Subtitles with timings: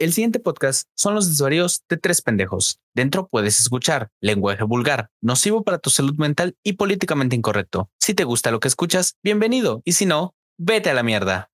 [0.00, 2.78] El siguiente podcast son los desvaríos de tres pendejos.
[2.94, 7.90] Dentro puedes escuchar lenguaje vulgar, nocivo para tu salud mental y políticamente incorrecto.
[7.98, 9.82] Si te gusta lo que escuchas, bienvenido.
[9.84, 11.50] Y si no, vete a la mierda.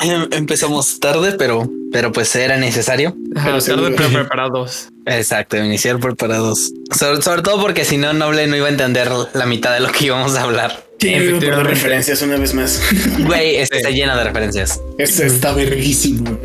[0.00, 3.16] Em, Empezamos tarde, pero, pero pues era necesario.
[3.34, 4.90] Ajá, tarde pero preparados.
[5.06, 6.70] Exacto, iniciar preparados.
[6.94, 9.90] Sobre, sobre todo porque si no, Noble no iba a entender la mitad de lo
[9.90, 10.87] que íbamos a hablar.
[11.00, 12.80] Sí, por referencias una vez más.
[13.20, 14.80] Güey, está llena de referencias.
[14.98, 16.38] Esto está verguísimo.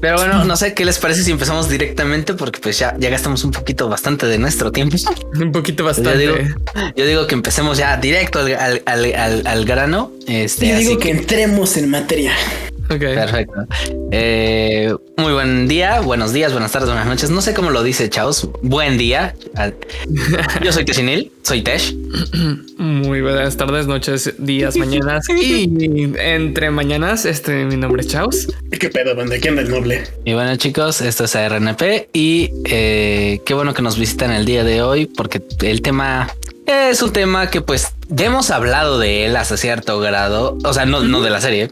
[0.00, 3.44] Pero bueno, no sé qué les parece si empezamos directamente, porque pues ya, ya gastamos
[3.44, 4.96] un poquito bastante de nuestro tiempo.
[5.34, 6.16] Un poquito Yo bastante.
[6.18, 6.34] digo,
[6.96, 10.10] yo digo que empecemos ya directo al, al- al- al- al grano.
[10.26, 12.32] Este, Yo así digo que entremos en materia.
[12.90, 12.98] Ok.
[12.98, 13.54] Perfecto.
[14.10, 17.30] Eh, muy buen día, buenos días, buenas tardes, buenas noches.
[17.30, 18.48] No sé cómo lo dice Chaos.
[18.62, 19.34] Buen día.
[19.54, 19.76] Al-
[20.64, 21.94] Yo soy Teshinil, soy Tesh.
[22.78, 25.70] Muy buenas tardes, noches, días, mañanas y
[26.18, 27.26] entre mañanas.
[27.26, 28.48] Este, mi nombre es Chaos.
[28.78, 29.36] ¿Qué pedo, banda?
[29.40, 30.02] ¿Quién el noble?
[30.24, 34.64] Y bueno, chicos, esto es RNP y eh, qué bueno que nos visitan el día
[34.64, 36.28] de hoy porque el tema
[36.66, 40.84] es un tema que pues ya hemos hablado de él hasta cierto grado, o sea,
[40.84, 41.70] no, no de la serie,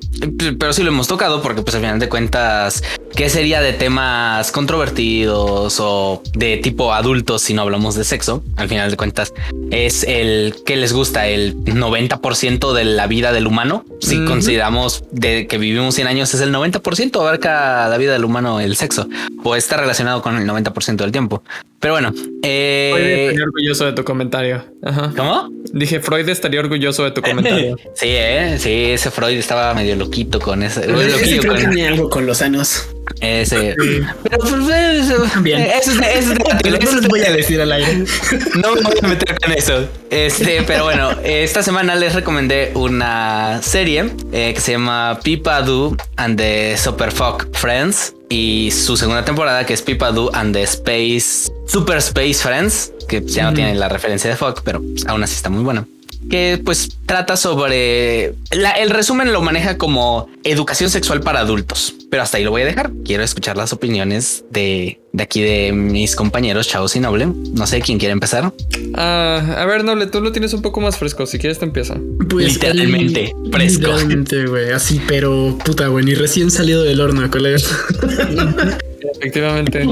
[0.58, 2.83] pero sí lo hemos tocado porque pues al final de cuentas,
[3.17, 8.44] ¿qué sería de temas controvertidos o de tipo adultos si no hablamos de sexo?
[8.56, 9.34] Al final de cuentas,
[9.70, 13.84] es el que les gusta el 90% de la vida del humano.
[14.00, 18.61] Si consideramos de que vivimos 100 años, es el 90% abarca la vida del humano
[18.61, 19.09] el sexo
[19.42, 21.42] o está relacionado con el 90% del tiempo.
[21.81, 24.64] Pero bueno, Freud eh, estaría orgulloso de tu comentario.
[24.83, 25.12] Ajá.
[25.16, 25.48] ¿cómo?
[25.72, 27.77] Dije, Freud estaría orgulloso de tu comentario.
[27.95, 30.81] Sí, eh, sí, ese Freud estaba medio loquito con ese.
[30.81, 32.87] Ese loquillo creo que con tenía algo con los anos.
[33.21, 33.75] ese.
[34.23, 35.62] Pero pues, eso, Bien.
[35.62, 38.05] eso es, eso es debatible, eso es voy a decir al aire.
[38.55, 39.89] No me voy a meter con eso.
[40.11, 45.97] Este, pero bueno, esta semana les recomendé una serie eh, que se llama Pipa Do
[46.17, 50.62] and the Super Fuck Friends y su segunda temporada que es Pipa Do and the
[50.62, 55.23] Space Super Space Friends, que ya no tiene la referencia de fuck, pero pues, aún
[55.23, 55.87] así está muy buena.
[56.29, 62.22] Que pues trata sobre la- el resumen lo maneja como educación sexual para adultos, pero
[62.22, 62.91] hasta ahí lo voy a dejar.
[63.05, 67.28] Quiero escuchar las opiniones de, de aquí de mis compañeros Chavos y Noble.
[67.55, 68.53] No sé quién quiere empezar.
[68.94, 71.25] Ah, a ver, Noble, tú lo tienes un poco más fresco.
[71.27, 71.97] Si quieres, te empieza.
[72.37, 73.50] Literalmente, fresco.
[73.50, 74.71] Pues, Literalmente, güey.
[74.72, 76.05] Así, pero puta, güey.
[76.05, 77.59] Ni recién salido del horno, colega.
[79.00, 79.86] Efectivamente.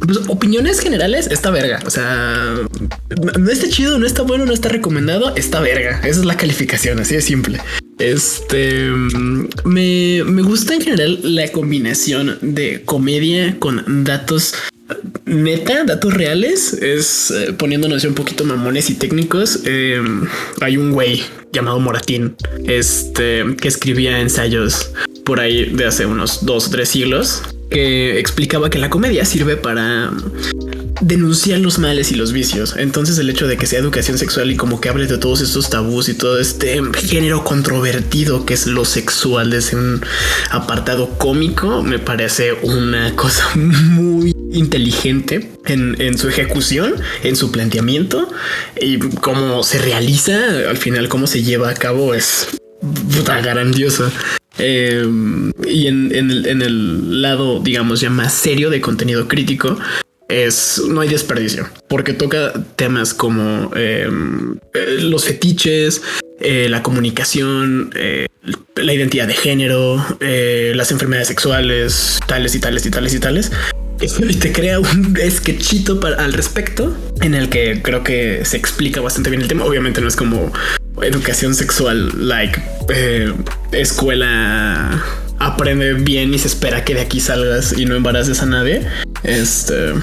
[0.00, 1.80] Pues, opiniones generales, está verga.
[1.86, 2.54] O sea,
[3.38, 6.00] no, está chido, no está bueno, no está recomendado, está verga.
[6.00, 7.60] Esa es la calificación, así de simple.
[7.98, 14.54] Este mm, me, me gusta en general la combinación de comedia con datos
[14.88, 14.94] eh,
[15.26, 16.72] neta, datos reales.
[16.72, 19.60] Es eh, poniéndonos un poquito mamones y técnicos.
[19.66, 20.00] eh,
[20.62, 21.22] hay un güey
[21.52, 24.92] llamado Moratín, este que escribía ensayos
[25.24, 29.56] por ahí de hace unos dos o tres siglos que explicaba que la comedia sirve
[29.56, 30.10] para
[31.00, 32.74] denunciar los males y los vicios.
[32.76, 35.70] Entonces el hecho de que sea educación sexual y como que hable de todos estos
[35.70, 40.02] tabús y todo este género controvertido que es lo sexual desde un
[40.50, 48.28] apartado cómico me parece una cosa muy inteligente en, su ejecución, en su planteamiento
[48.80, 50.34] y cómo se realiza
[50.68, 52.48] al final, cómo se lleva a cabo es
[53.14, 54.10] puta grandioso.
[54.58, 55.04] Eh,
[55.66, 59.78] y en, en el, lado, digamos, ya más serio de contenido crítico,
[60.30, 64.08] es no hay desperdicio porque toca temas como eh,
[64.74, 66.02] eh, los fetiches,
[66.40, 67.90] eh, la comunicación,
[68.76, 73.52] la identidad de género, las enfermedades sexuales, tales y tales y tales y tales.
[74.00, 79.02] Y te crea un sketchito para, al respecto en el que creo que se explica
[79.02, 79.64] bastante bien el tema.
[79.64, 80.50] Obviamente no es como
[81.02, 83.32] educación sexual, like eh,
[83.72, 85.02] escuela
[85.40, 88.86] aprende bien y se espera que de aquí salgas y no embaraces a nadie.
[89.24, 89.94] Este.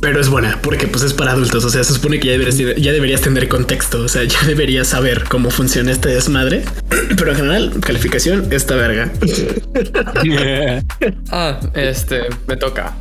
[0.00, 1.64] Pero es buena porque pues es para adultos.
[1.64, 4.02] O sea, se supone que ya deberías, ya deberías tener contexto.
[4.02, 6.64] O sea, ya deberías saber cómo funciona este desmadre.
[7.16, 9.12] Pero en general, calificación, esta verga.
[11.30, 12.94] Ah, este, me toca.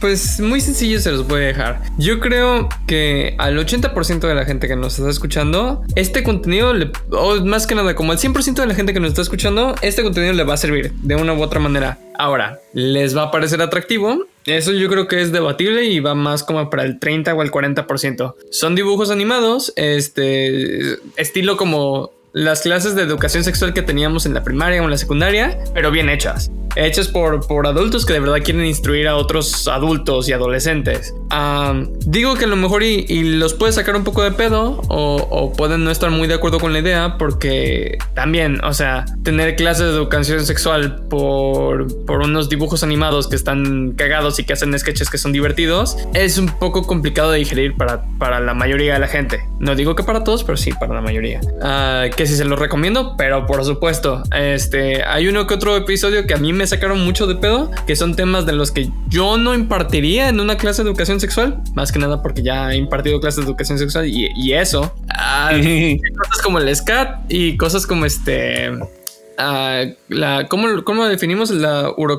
[0.00, 1.82] Pues muy sencillo se los voy a dejar.
[1.98, 6.92] Yo creo que al 80% de la gente que nos está escuchando, este contenido, le,
[7.10, 10.02] o más que nada, como al 100% de la gente que nos está escuchando, este
[10.02, 11.98] contenido le va a servir de una u otra manera.
[12.18, 14.26] Ahora, ¿les va a parecer atractivo?
[14.44, 17.50] Eso yo creo que es debatible y va más como para el 30 o el
[17.50, 18.34] 40%.
[18.50, 24.42] Son dibujos animados, este estilo como las clases de educación sexual que teníamos en la
[24.42, 28.38] primaria o en la secundaria, pero bien hechas hechas por, por adultos que de verdad
[28.44, 31.14] quieren instruir a otros adultos y adolescentes.
[32.06, 33.06] digo que a lo mejor y,
[33.40, 36.72] los puede sacar un poco de pedo o, pueden no estar muy de acuerdo con
[36.72, 42.82] la idea porque también, o sea, tener clases de educación sexual por, por unos dibujos
[42.82, 47.32] animados que están cagados y que hacen sketches que son divertidos es un poco complicado
[47.32, 49.40] de digerir para, para la mayoría de la gente.
[49.58, 51.40] No digo que para todos, pero sí para la mayoría.
[51.62, 56.26] Ah, que si se los recomiendo, pero por supuesto, este, hay uno que otro episodio
[56.26, 59.38] que a mí me sacaron mucho de pedo, que son temas de los que yo
[59.38, 63.20] no impartiría en una clase de educación sexual, más que nada porque ya he impartido
[63.20, 64.94] clases de educación sexual y, eso.
[65.08, 65.50] Ah,
[66.18, 68.70] cosas como el SCAT y cosas como este...
[70.08, 71.90] La, ¿cómo, ¿Cómo definimos la?
[71.96, 72.18] Uro,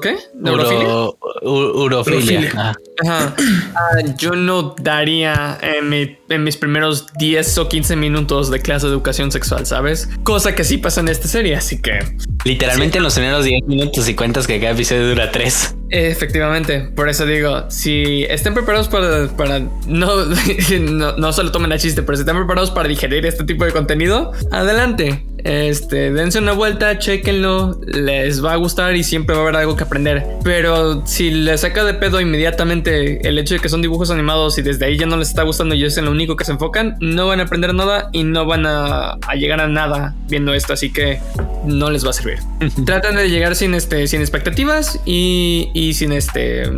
[1.44, 2.76] urofilia.
[3.04, 3.36] Ajá.
[3.76, 8.94] Ah, yo no daría en, en, mis primeros 10 o 15 minutos de clase de
[8.94, 10.10] educación sexual, ¿sabes?
[10.24, 12.00] Cosa que sí pasa en esta serie, así que...
[12.44, 15.76] Literalmente en los primeros 10 minutos y cuentas que cada episodio dura 3.
[15.90, 20.26] Efectivamente, por eso digo, si estén preparados para, para no,
[20.80, 23.72] no, no solo tomen a chiste, pero si están preparados para digerir este tipo de
[23.72, 25.26] contenido, adelante.
[25.44, 29.76] Este, dense una vuelta, chequenlo, les va a gustar y siempre va a haber algo
[29.76, 30.26] que aprender.
[30.44, 34.62] Pero si les saca de pedo inmediatamente el hecho de que son dibujos animados y
[34.62, 36.98] desde ahí ya no les está gustando y es en lo único que se enfocan,
[37.00, 40.92] no van a aprender nada y no van a, llegar a nada viendo esto, así
[40.92, 41.20] que
[41.66, 42.40] no les va a servir.
[42.86, 46.70] Tratan de llegar sin, este, sin expectativas y, y sin este...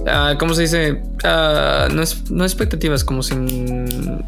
[0.00, 1.02] Uh, ¿Cómo se dice?
[1.24, 4.24] Uh, no, es, no expectativas, como sin...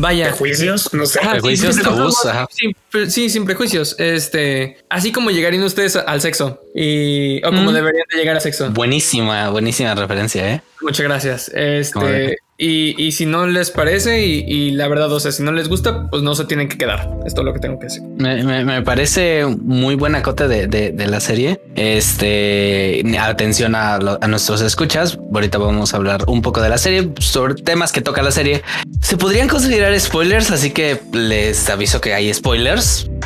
[0.00, 0.28] Vaya.
[0.28, 0.92] ¿Prejuicios?
[0.94, 1.20] No sé.
[1.20, 2.16] prejuicios, tabús.
[2.50, 2.74] Sí,
[3.08, 3.96] sin prejuicios.
[3.98, 8.70] Este, así como llegarían ustedes al sexo y o como deberían de llegar al sexo.
[8.70, 10.62] Buenísima, buenísima referencia, ¿eh?
[10.80, 11.50] Muchas gracias.
[11.54, 16.10] Este, y, si no les parece y, la verdad, o sea, si no les gusta,
[16.10, 17.08] pues no se tienen que quedar.
[17.24, 18.02] Esto es lo que tengo que decir.
[18.02, 21.60] Me, parece muy buena cota de, la serie.
[21.74, 23.98] Este, atención a,
[24.28, 25.18] nuestros escuchas.
[25.32, 28.62] Ahorita vamos a hablar un poco de la serie, sobre temas que toca la serie.
[29.00, 32.79] Se podrían considerar spoilers, así que les aviso que hay spoilers.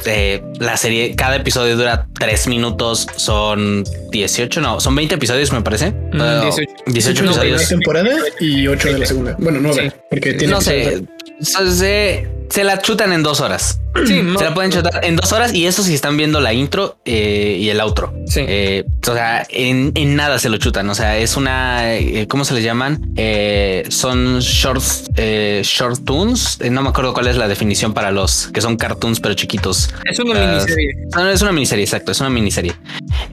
[0.07, 5.63] Eh, la serie, cada episodio dura tres minutos, son 18, no, son 20 episodios, me
[5.63, 5.95] parece.
[6.13, 7.61] 18, 18 episodios.
[7.63, 8.11] De temporada
[8.41, 9.37] y 8 de la segunda.
[9.39, 9.71] Bueno, no,
[10.11, 10.53] porque tiene.
[10.53, 11.05] No sé.
[11.41, 13.81] Se, se la chutan en dos horas.
[14.07, 16.99] Sí, se la pueden chutar en dos horas y eso si están viendo la intro
[17.05, 18.13] eh, y el outro.
[18.27, 18.41] Sí.
[18.47, 20.91] Eh, o sea, en, en, nada se lo chutan.
[20.91, 23.15] O sea, es una, eh, ¿cómo se les llaman?
[23.91, 25.11] son shorts,
[25.63, 26.59] short tunes.
[26.71, 29.95] no me acuerdo cuál es la definición para los que son cartoons pero chiquitos.
[30.05, 30.91] Es una miniserie.
[31.33, 32.11] es una miniserie, exacto.
[32.11, 32.75] Es una miniserie.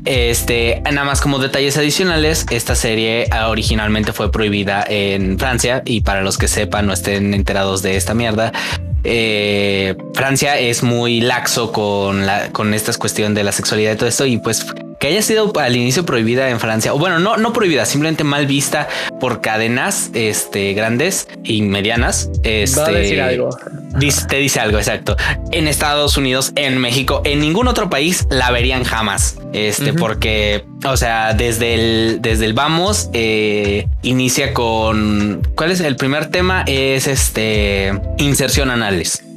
[0.06, 6.02] Este, nada más como detalles adicionales, esta serie ah, originalmente fue prohibida en Francia y
[6.02, 8.52] para los que sepan no estén enterados de esta mierda,
[9.04, 14.10] eh, Francia es muy laxo con la con esta cuestión de la sexualidad y todo
[14.10, 14.66] esto y pues
[15.00, 18.46] que haya sido al inicio prohibida en Francia o bueno no no prohibida simplemente mal
[18.46, 18.88] vista
[19.20, 23.50] por cadenas este grandes y medianas este Va a decir algo
[24.00, 25.16] te dice algo exacto
[25.52, 30.98] en Estados Unidos en México en ningún otro país la verían jamás este porque o
[30.98, 37.08] sea desde el desde el vamos eh, inicia con cuál es el primer tema es
[37.08, 38.92] este inserción anal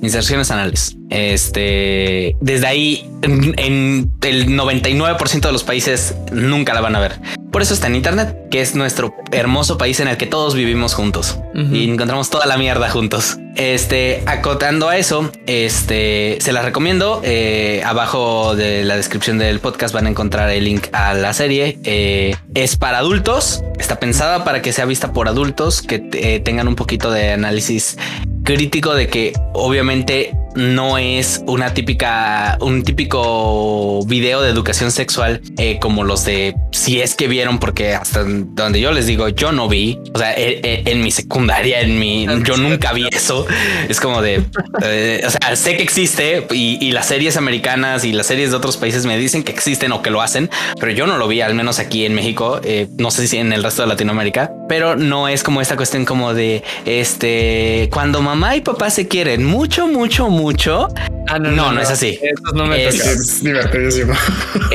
[0.04, 0.96] inserciones anales.
[1.10, 7.20] Este, desde ahí, en, el 99% de los países nunca la van a ver.
[7.50, 10.94] Por eso está en Internet, que es nuestro hermoso país en el que todos vivimos
[10.94, 13.38] juntos y encontramos toda la mierda juntos.
[13.56, 17.20] Este, acotando a eso, este, se las recomiendo.
[17.24, 21.78] Eh, abajo de la descripción del podcast van a encontrar el link a la serie.
[21.84, 26.68] Eh, es para adultos, está pensada para que sea vista por adultos que eh, tengan
[26.68, 27.96] un poquito de análisis
[28.44, 35.78] crítico de que obviamente no es una típica, un típico video de educación sexual eh,
[35.80, 39.68] como los de si es que vieron, porque hasta donde yo les digo, yo no
[39.68, 43.43] vi, o sea, e, e, en, mi secundaria, en mi, yo nunca vi eso.
[43.88, 44.42] Es como de,
[44.82, 48.76] eh, o sea, sé que existe y, las series americanas y las series de otros
[48.76, 50.48] países me dicen que existen o que lo hacen,
[50.78, 52.60] pero yo no lo vi, al menos aquí en México.
[52.62, 56.04] Eh, no sé si en el resto de Latinoamérica, pero no es como esta cuestión
[56.04, 60.88] como de este cuando mamá y papá se quieren mucho, mucho, mucho.
[61.26, 62.20] Ah, no, no, no, es así.
[62.54, 64.14] no me es, es divertidísimo.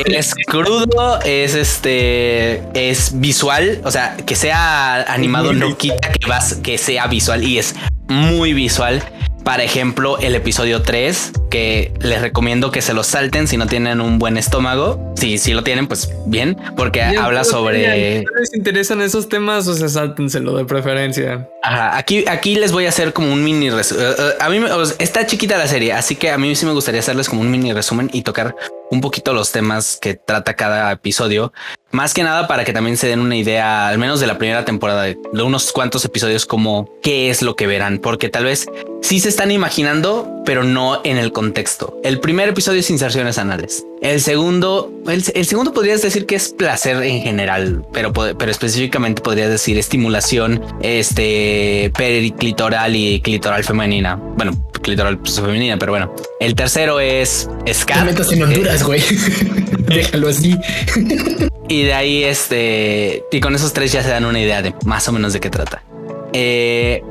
[0.06, 3.82] Es crudo, es este, es visual.
[3.84, 7.76] O sea, que sea animado no quita que vas, que sea visual y es
[8.10, 9.02] muy visual.
[9.44, 14.02] Para ejemplo, el episodio 3, que les recomiendo que se lo salten si no tienen
[14.02, 15.14] un buen estómago.
[15.16, 18.20] Si, si lo tienen, pues bien, porque habla sobre...
[18.20, 21.50] Si les interesan esos temas, o sea, sáltenselo de preferencia.
[21.64, 24.06] Ajá, aquí, aquí les voy a hacer como un mini resumen.
[24.06, 24.60] Eh, eh, a mí
[25.00, 27.74] está chiquita la serie, así que a mí sí me gustaría hacerles como un mini
[27.74, 28.56] resumen y tocar
[28.92, 31.54] un poquito los temas que trata cada episodio.
[31.92, 34.66] Más que nada para que también se den una idea, al menos de la primera
[34.66, 38.68] temporada, de unos cuantos episodios, como qué es lo que verán, porque tal vez
[39.02, 42.00] sí se están imaginando, pero no en el contexto.
[42.04, 43.86] El primer episodio es inserciones anales.
[44.02, 49.50] El segundo, el, segundo podrías decir que es placer en general, pero, pero específicamente podrías
[49.50, 54.16] decir estimulación este, periclitoral y clitoral femenina.
[54.16, 56.16] Bueno, clitoral pues, femenina, pero bueno.
[56.40, 58.32] El tercero es scat.
[58.32, 59.02] en Honduras, güey.
[59.80, 60.56] Déjalo así.
[61.68, 65.10] y de ahí, este, y con esos tres ya se dan una idea de más
[65.10, 65.84] o menos de qué trata.
[66.32, 67.04] Eh,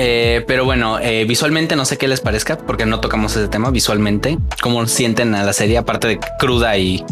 [0.00, 3.72] eh, pero bueno, eh, visualmente no sé qué les parezca porque no tocamos ese tema
[3.72, 4.38] visualmente.
[4.62, 7.04] ¿Cómo sienten a la serie aparte de cruda y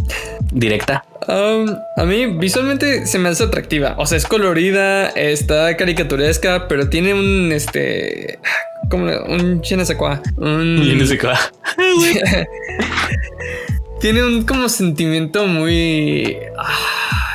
[0.53, 1.05] directa?
[1.27, 3.97] Um, a mí visualmente se me hace atractiva.
[3.99, 8.39] O sea, es colorida, está caricaturesca, pero tiene un este
[8.89, 10.23] como un chinesecua.
[10.37, 10.79] Un
[14.01, 17.26] tiene un como sentimiento muy ah,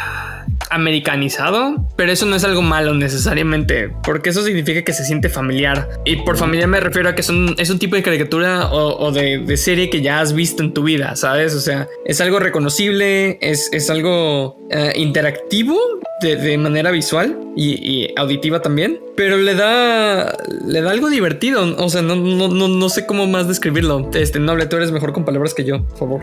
[0.72, 5.90] americanizado, pero eso no es algo malo necesariamente, porque eso significa que se siente familiar.
[6.06, 9.58] Y por familiar me refiero a que son, es un tipo de caricatura o, de,
[9.58, 11.54] serie que ya has visto en tu vida, ¿sabes?
[11.54, 15.78] O sea, es algo reconocible, es, es algo eh, interactivo
[16.22, 20.36] de, manera visual y, auditiva también, pero le da,
[20.66, 21.75] le da algo divertido.
[21.78, 24.10] O sea, no, no, no, sé cómo más describirlo.
[24.16, 26.22] Este noble, tú eres mejor con palabras que yo, por favor.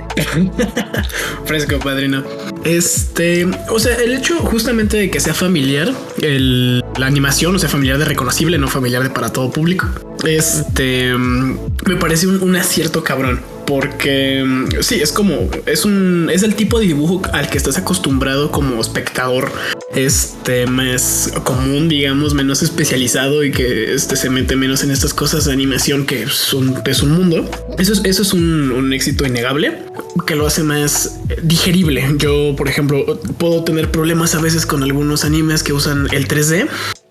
[1.44, 2.24] Fresco, padrino.
[2.64, 7.68] Este, o sea, el hecho justamente de que sea familiar, el, la animación, o sea,
[7.68, 9.86] familiar de reconocible, no familiar de para todo público,
[10.26, 16.42] este me parece un, un acierto cabrón porque mm, sí, es como es un es
[16.42, 19.52] el tipo de dibujo al que estás acostumbrado como espectador,
[19.94, 25.44] este más común, digamos, menos especializado y que este se mete menos en estas cosas
[25.44, 27.48] de animación que es un, es un mundo.
[27.78, 29.78] Eso es, eso es un, un éxito innegable
[30.26, 32.04] que lo hace más digerible.
[32.16, 36.68] Yo, por ejemplo, puedo tener problemas a veces con algunos animes que usan el 3D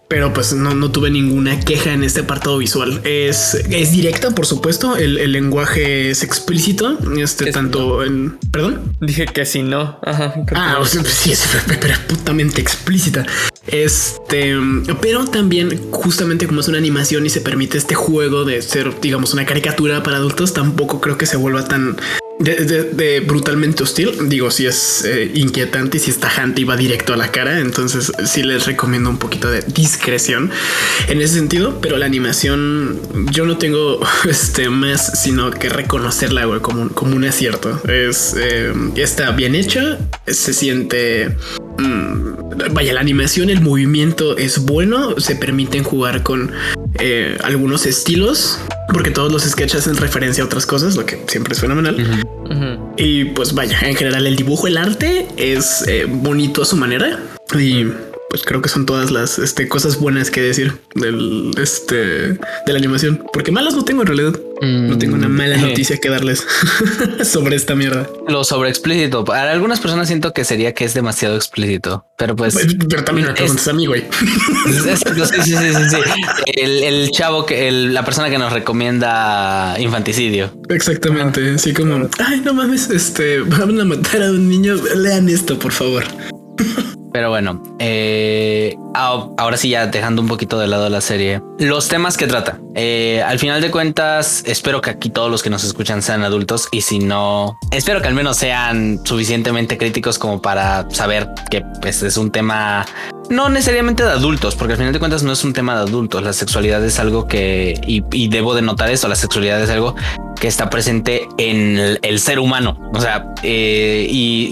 [0.07, 3.01] pero pues no, no, tuve ninguna queja en este apartado visual.
[3.03, 4.95] Es, es directa, por supuesto.
[4.95, 6.97] El, el lenguaje es explícito.
[7.17, 8.95] Este tanto en perdón.
[9.01, 9.99] Dije que sí, no.
[10.03, 11.47] Ajá, ah, sí, es,
[11.81, 13.25] pero es putamente explícita.
[13.67, 14.55] Este,
[15.01, 19.33] pero también, justamente como es una animación y se permite este juego de ser, digamos,
[19.33, 21.97] una caricatura para adultos, tampoco creo que se vuelva tan
[22.39, 24.29] de, brutalmente hostil.
[24.29, 27.59] Digo, si es eh, inquietante y si es tajante y va directo a la cara.
[27.59, 30.51] Entonces, sí les recomiendo un poquito de discreción
[31.07, 31.79] en ese sentido.
[31.81, 32.99] Pero la animación,
[33.31, 37.81] yo no tengo este más sino que reconocerla como, como un acierto.
[37.87, 41.35] Es eh, está bien hecha, se siente.
[41.79, 45.19] Mm, vaya, la animación, el movimiento es bueno.
[45.19, 46.51] Se permiten jugar con
[46.99, 48.59] eh, algunos estilos
[48.93, 52.23] porque todos los sketches hacen referencia a otras cosas, lo que siempre es fenomenal.
[52.97, 57.19] Y pues vaya, en general el dibujo, el arte es eh, bonito a su manera
[57.57, 57.85] y
[58.29, 62.77] pues creo que son todas las este, cosas buenas que decir del este de la
[62.77, 64.39] animación, porque malas no tengo en realidad.
[64.61, 66.45] No tengo una mala mm, noticia que darles
[67.23, 68.09] sobre esta mierda.
[68.27, 69.23] Lo sobre explícito.
[69.25, 72.55] Para algunas personas siento que sería que es demasiado explícito, pero pues,
[72.89, 74.05] pero también preguntas a mí, güey.
[74.65, 74.95] sí,
[75.33, 75.97] sí, sí, sí,
[76.55, 80.51] El, chavo que la persona que nos recomienda infanticidio.
[80.69, 81.55] Exactamente.
[81.55, 84.75] Así como, ay, no mames, este van a matar a un niño.
[84.95, 86.03] Lean esto, por favor.
[87.13, 92.17] Pero bueno, eh, ahora sí ya dejando un poquito de lado la serie, los temas
[92.17, 92.59] que trata.
[92.75, 96.67] Eh, al final de cuentas, espero que aquí todos los que nos escuchan sean adultos
[96.71, 102.03] y si no, espero que al menos sean suficientemente críticos como para saber que pues,
[102.03, 102.85] es un tema
[103.29, 106.23] no necesariamente de adultos, porque al final de cuentas no es un tema de adultos.
[106.23, 109.95] La sexualidad es algo que, y, debo de notar esto, la sexualidad es algo
[110.39, 112.77] que está presente en el, ser humano.
[112.93, 114.51] O sea, eh, y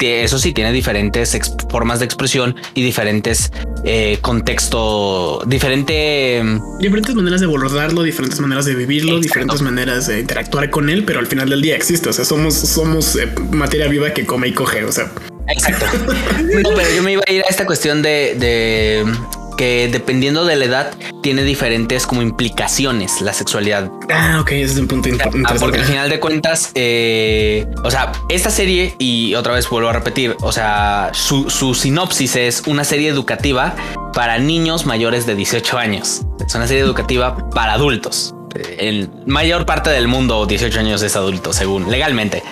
[0.00, 1.38] eso sí, tiene diferentes
[1.70, 3.52] formas de expresión y diferentes
[3.84, 6.42] eh, contexto, diferente...
[6.78, 11.20] Diferentes maneras de abordarlo, diferentes maneras de vivirlo, diferentes maneras de interactuar con él, pero
[11.20, 12.08] al final del día existe.
[12.08, 14.84] O sea, somos, somos eh, materia viva que come y coge.
[14.84, 15.10] O sea,
[15.48, 15.86] Exacto.
[16.62, 19.04] No, pero yo me iba a ir a esta cuestión de,
[19.56, 23.90] que dependiendo de la edad tiene diferentes como implicaciones la sexualidad.
[24.12, 25.58] Ah, ok, ese es un punto Ah, interesante.
[25.60, 29.92] porque al final de cuentas, eh, o sea, esta serie, y otra vez vuelvo a
[29.92, 33.74] repetir, o sea, su, su sinopsis es una serie educativa
[34.12, 36.22] para niños mayores de 18 años.
[36.46, 38.34] Es una serie educativa para adultos.
[38.78, 42.42] En mayor parte del mundo, 18 años es adulto, según legalmente.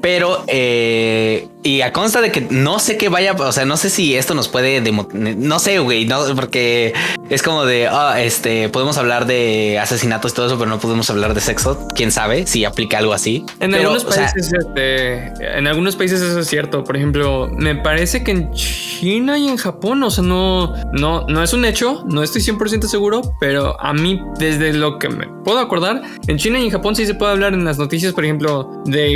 [0.00, 3.90] Pero, eh, y a consta de que no sé qué vaya, o sea, no sé
[3.90, 6.94] si esto nos puede, no sé, güey, no, porque
[7.28, 11.10] es como de, ah, este, podemos hablar de asesinatos y todo eso, pero no podemos
[11.10, 11.86] hablar de sexo.
[11.94, 13.44] Quién sabe si aplica algo así.
[13.60, 16.84] En Pero, algunos o sea, países, este, en algunos países eso es cierto.
[16.84, 21.42] Por ejemplo, me parece que en China y en Japón, o sea, no, no, no
[21.42, 25.58] es un hecho, no estoy 100% seguro, pero a mí, desde lo que me puedo
[25.58, 28.82] acordar, en China y en Japón sí se puede hablar en las noticias, por ejemplo,
[28.86, 29.08] de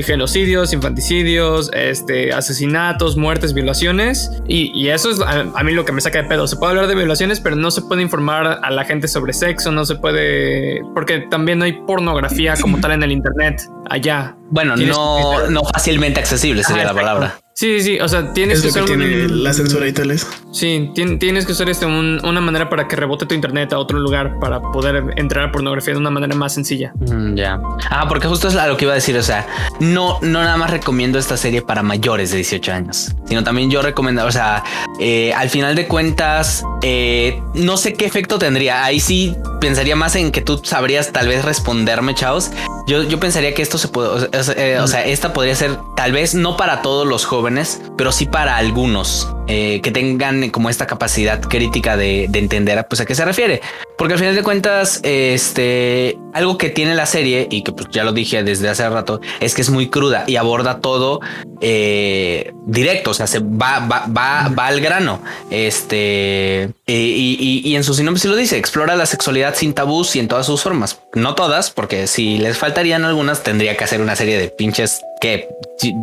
[0.72, 4.30] infanticidios, este, asesinatos, muertes, violaciones.
[4.46, 6.46] Y, y eso es a, a mí lo que me saca de pedo.
[6.46, 9.72] Se puede hablar de violaciones, pero no se puede informar a la gente sobre sexo,
[9.72, 14.36] no se puede, porque también no hay pornografía como tal en el internet allá.
[14.50, 17.41] bueno, no, no fácilmente accesible sería Ajá, la palabra.
[17.54, 19.86] Sí, sí, sí, o sea, tienes Es que lo que usar tiene un- la censura
[19.86, 20.26] y tal eso.
[20.52, 23.78] Sí, tien- tienes que usar este un- una manera para que rebote tu internet a
[23.78, 26.92] otro lugar para poder entrar a pornografía de una manera más sencilla.
[26.98, 27.60] Mm, ya.
[27.90, 29.16] Ah, porque justo es a lo que iba a decir.
[29.18, 29.46] O sea,
[29.80, 33.82] no, no nada más recomiendo esta serie para mayores de 18 años, sino también yo
[33.82, 34.64] recomiendo, o sea,
[34.98, 38.82] eh, al final de cuentas, eh, no sé qué efecto tendría.
[38.84, 42.50] Ahí sí pensaría más en que tú sabrías tal vez responderme, chavos.
[42.86, 45.78] Yo, yo pensaría que esto se puede, o sea, eh, o sea, esta podría ser
[45.94, 50.70] tal vez no para todos los jóvenes, pero sí para algunos eh, que tengan como
[50.70, 53.60] esta capacidad crítica de, de entender pues, a qué se refiere.
[53.98, 58.02] Porque al final de cuentas, este, algo que tiene la serie y que pues, ya
[58.04, 61.20] lo dije desde hace rato, es que es muy cruda y aborda todo
[61.60, 65.20] eh, directo, o sea, se va, va, va, va al grano.
[65.50, 66.92] Este, y,
[67.38, 70.46] y- y en su sinopsis lo dice, explora la sexualidad sin tabús y en todas
[70.46, 71.00] sus formas.
[71.14, 75.48] No todas, porque si les faltarían algunas, tendría que hacer una serie de pinches que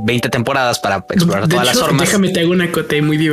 [0.06, 2.02] 20 temporadas para explorar De todas las formas.
[2.08, 3.29] déjame te hago una cote muy divertida.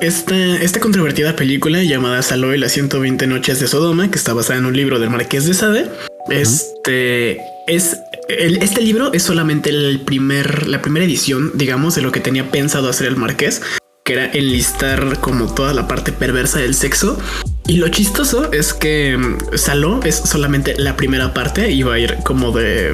[0.00, 4.58] Esta, esta controvertida película llamada Saló y las 120 noches de Sodoma, que está basada
[4.58, 5.90] en un libro del Marqués de Sade,
[6.30, 7.96] este es
[8.28, 12.50] el- este libro es solamente el primer, la primera edición, digamos, de lo que tenía
[12.50, 13.60] pensado hacer el Marqués,
[14.06, 17.18] que era enlistar como toda la parte perversa del sexo.
[17.66, 21.98] Y lo chistoso es que mm, Saló es solamente la primera parte y va a
[21.98, 22.92] ir como de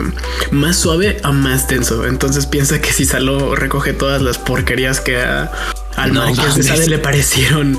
[0.52, 2.06] más suave a más denso.
[2.06, 5.50] Entonces piensa que si Saló recoge todas las porquerías que a,
[5.96, 6.62] al No Marqués de.
[6.62, 7.76] Sade le parecieron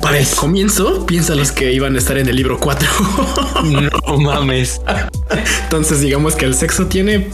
[0.00, 2.88] para el comienzo, piensa los que iban a estar en el libro 4.
[4.08, 4.80] No mames.
[5.62, 7.30] Entonces digamos que el sexo tiene...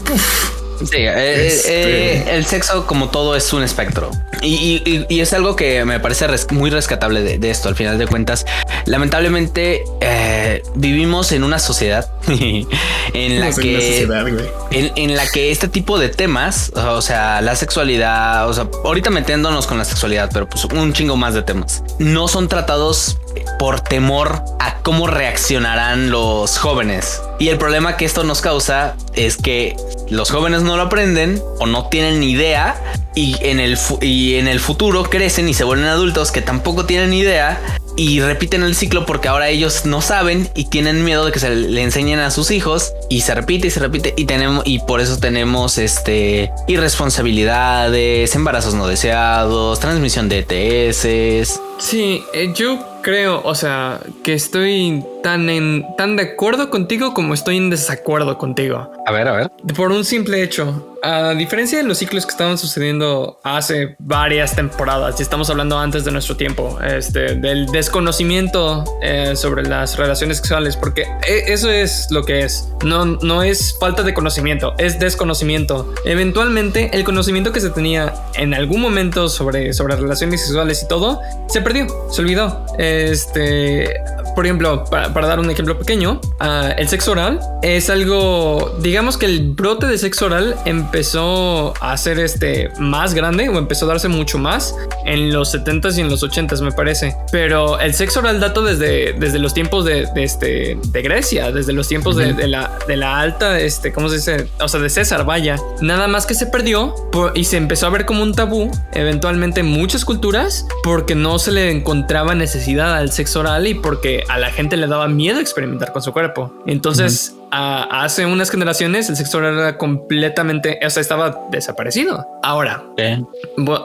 [0.79, 5.19] Sí, eh, Este- eh, el sexo como todo es un espectro y, y- y- y
[5.21, 7.69] es algo que me parece res- muy rescatable de, de esto.
[7.69, 8.45] Al final de cuentas,
[8.85, 14.25] lamentablemente eh, vivimos en una sociedad en la que sociedad,
[14.71, 19.67] en la que este tipo de temas, o sea, la sexualidad, o sea, ahorita metiéndonos
[19.67, 23.17] con la sexualidad, pero pues un chingo más de temas, no son tratados
[23.59, 27.21] por temor a cómo reaccionarán los jóvenes.
[27.39, 29.75] Y el problema que esto nos causa es que
[30.09, 32.75] los jóvenes no lo aprenden o no tienen ni idea
[33.15, 37.13] y en el, y en el futuro crecen y se vuelven adultos que tampoco tienen
[37.13, 37.59] idea
[37.97, 41.49] y repiten el ciclo porque ahora ellos no saben y tienen miedo de que se
[41.55, 44.99] le enseñen a sus hijos y se repite y se repite y tenemos y por
[44.99, 51.59] eso tenemos este irresponsabilidades, embarazos no deseados, transmisión de ETS.
[51.77, 57.35] Sí, eh, yo creo, o sea, que estoy tan en tan de acuerdo contigo como
[57.35, 58.91] estoy en desacuerdo contigo.
[59.05, 59.51] A ver, a ver.
[59.75, 60.91] Por un simple hecho.
[61.03, 66.03] A diferencia de los ciclos que estaban sucediendo hace varias temporadas, y estamos hablando antes
[66.03, 72.07] de nuestro tiempo, este, del desconocimiento eh, sobre las relaciones sexuales, porque e- eso es
[72.09, 72.69] lo que es.
[72.83, 75.93] No, no es falta de conocimiento, es desconocimiento.
[76.05, 81.21] Eventualmente, el conocimiento que se tenía en algún momento sobre, sobre relaciones sexuales y todo,
[81.49, 82.65] se perdió, se olvidó.
[82.95, 84.01] Este,
[84.35, 89.17] por ejemplo, para, para dar un ejemplo pequeño, ah, el sexo oral es algo, digamos
[89.17, 93.89] que el brote de sexo oral empezó a ser este más grande o empezó a
[93.89, 97.15] darse mucho más en los 70s y en los 80s me parece.
[97.31, 101.73] Pero el sexo oral dato desde, desde los tiempos de, de este, de Grecia, desde
[101.73, 104.47] los tiempos de, de la, de la alta, este, ¿cómo se dice?
[104.59, 105.55] O sea, de César, vaya.
[105.81, 109.59] Nada más que se perdió por- y se empezó a ver como un tabú eventualmente
[109.61, 114.37] en muchas culturas porque no se le encontraba necesidad al sexo oral y porque a
[114.39, 116.53] la gente le daba miedo experimentar con su cuerpo.
[116.65, 122.25] Entonces, a- hace unas generaciones el sexo oral era completamente, o sea, estaba desaparecido.
[122.43, 122.83] Ahora,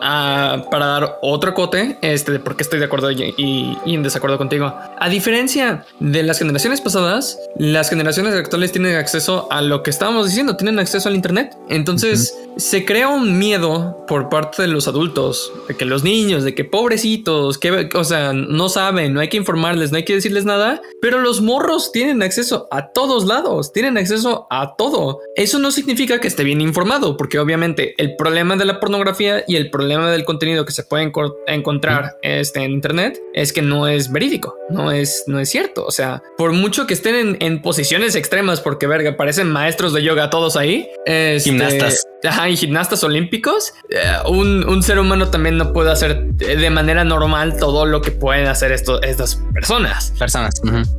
[0.03, 3.95] ah, para dar otro cote, este, de por qué estoy de acuerdo y, y- y
[3.95, 4.75] en desacuerdo contigo.
[4.99, 10.27] A diferencia de las generaciones pasadas, las generaciones actuales tienen acceso a lo que estábamos
[10.29, 11.57] diciendo, tienen acceso al Internet.
[11.69, 16.55] Entonces se crea un miedo por parte de los adultos, de que los niños, de
[16.55, 20.45] que pobrecitos, que, o sea, no saben, no hay que informarles, no hay que decirles
[20.45, 25.21] nada, pero los morros tienen acceso a todos lados, tienen acceso a todo.
[25.37, 29.57] Eso no significa que esté bien informado, porque obviamente el problema de la pornografía y
[29.57, 31.11] el problema del contenido que se puede
[31.47, 35.85] encontrar este, en internet es que no es verídico, no es, no es cierto.
[35.85, 40.03] O sea, por mucho que estén en, en posiciones extremas, porque verga, parecen maestros de
[40.03, 42.07] yoga todos ahí, este, Gimnastas.
[42.23, 43.97] Ajá, y gimnastas olímpicos, eh,
[44.29, 48.47] un, un ser humano también no puede hacer de manera normal todo lo que pueden
[48.47, 50.13] hacer esto- estas personas.
[50.19, 50.53] Personas.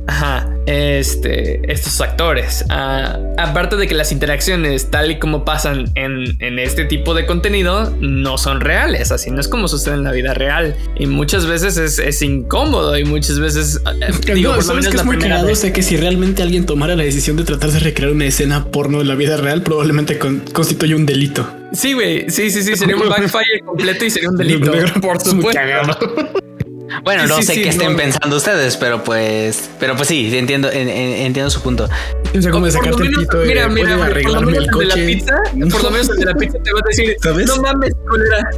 [0.08, 2.41] Ajá, este, estos actores.
[2.68, 7.26] Ah, aparte de que las interacciones, tal y como pasan en, en este tipo de
[7.26, 9.12] contenido, no son reales.
[9.12, 10.74] Así no es como sucede en la vida real.
[10.96, 13.80] Y muchas veces es, es incómodo y muchas veces.
[14.00, 15.46] eh, digo, No, por lo ¿sabes menos que es muy cagado?
[15.46, 15.58] vez.
[15.60, 18.98] Sé que si realmente alguien tomara la decisión de tratar de recrear una escena porno
[18.98, 21.46] de la vida real, probablemente con- constituye un delito.
[21.72, 22.28] Sí, güey.
[22.28, 22.76] Sí, sí, sí.
[22.76, 24.72] Sería un backfire completo y sería un delito.
[25.00, 25.60] Por supuesto.
[27.02, 27.96] Bueno, Sí, no sí, sé sí, qué estén no.
[27.98, 31.88] pensando ustedes, pero pues, pero pues sí, entiendo, en- en- entiendo su punto.
[32.36, 34.32] O sea, como de sacarte el menos, pito y mira, de, mira, "Puede güey, por
[34.32, 35.06] lo arreglarme menos el el de la coche.
[35.06, 35.36] pizza,
[35.72, 37.46] por lo menos el de la pizza te va a decir, ¿Sabes?
[37.46, 38.50] no mames, culera.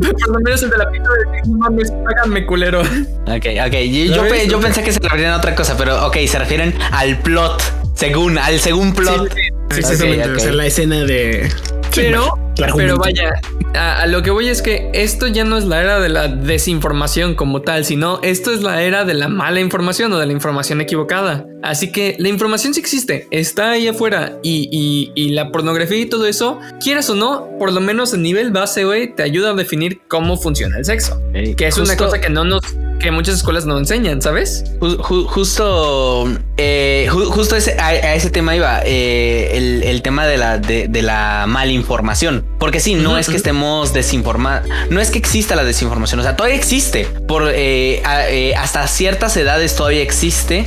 [0.00, 2.80] por lo menos el de la pizza va a decir, no mames, págame, culero.
[2.80, 3.72] Ok, ok.
[3.90, 6.74] Yo, yo, pe- yo pensé que se referían a otra cosa, pero ok, se refieren
[6.92, 7.62] al plot,
[7.94, 9.32] según, al según plot.
[9.34, 10.30] Sí, Sí, Ok, exactamente.
[10.30, 10.36] ok.
[10.36, 11.48] O sea, la escena de.
[11.94, 13.30] Pero, el pero vaya,
[13.74, 16.28] a, a lo que voy es que esto ya no es la era de la
[16.28, 20.32] desinformación como tal, sino esto es la era de la mala información o de la
[20.32, 21.46] información equivocada.
[21.62, 26.06] Así que la información sí existe, está ahí afuera y, y- y la pornografía y
[26.06, 29.54] todo eso, quieras o no, por lo menos a nivel base, güey, te ayuda a
[29.54, 31.20] definir cómo funciona el sexo.
[31.32, 32.62] Que es una cosa que no nos,
[33.00, 34.64] que muchas escuelas no enseñan, ¿sabes?
[34.80, 40.02] Ju- ju- justo, eh, ju- justo ese- a, a ese tema iba eh, el, el
[40.02, 45.00] tema de la de, de la malinformación, porque sí, no es que estemos desinformados, no
[45.00, 47.04] es que exista la desinformación, o sea, todavía existe.
[47.26, 50.66] Por eh, a- hasta ciertas edades todavía existe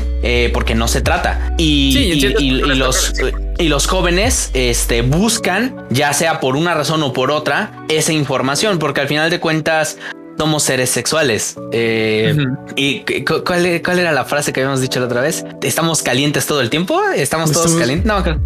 [0.54, 1.54] porque no se trata.
[1.58, 3.14] Y, Sí, y- los
[3.60, 8.80] y los jóvenes este, buscan, ya sea por una razón o por otra, esa información,
[8.80, 9.98] porque al final de cuentas
[10.38, 11.56] somos seres sexuales.
[11.72, 12.36] Eh.
[12.76, 15.46] ¿Y cu- cuál, cuál era la frase que habíamos dicho la otra vez?
[15.62, 17.00] ¿Estamos calientes todo el tiempo?
[17.16, 18.06] ¿Estamos todos Estamos- calientes?
[18.08, 18.24] No,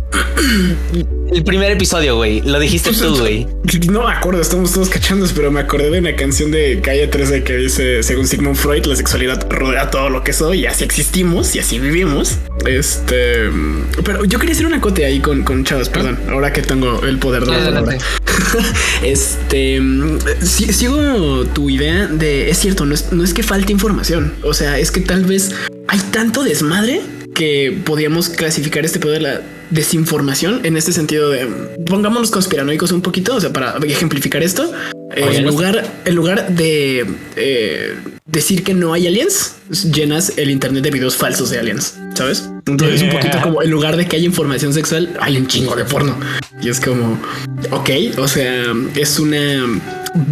[1.34, 2.42] El primer episodio, güey.
[2.42, 3.48] Lo dijiste tú, güey.
[3.92, 7.44] No me acuerdo, estamos todos cachándonos, pero me acordé de una canción de Calle 13
[7.44, 11.54] que dice, según Sigmund Freud, la sexualidad rodea todo lo que soy y así existimos
[11.56, 12.38] y así vivimos.
[12.66, 13.50] Este,
[14.06, 17.20] pero yo quería hacer una cote ahí con, con chavos, perdón, ahora que tengo el
[17.20, 17.98] poder de la palabra.
[19.04, 19.82] este,
[20.42, 24.54] si- sigo tu idea de, es cierto, no es, no es que falte información, o
[24.54, 25.52] sea, es que tal vez
[25.88, 27.02] hay tanto desmadre
[27.34, 31.46] que podríamos clasificar este pedo de la desinformación en este sentido de
[31.86, 34.72] pongámonos conspiranoicos un poquito, o sea, para ejemplificar esto,
[35.16, 39.56] eh, en lugar, en lugar de eh, decir que no hay aliens,
[39.94, 42.50] llenas el internet de videos falsos de aliens, ¿sabes?
[42.66, 45.76] Entonces es un poquito como en lugar de que haya información sexual, hay un chingo
[45.76, 46.18] de porno.
[46.62, 47.20] Y es como,
[47.72, 49.64] ok, o sea, es una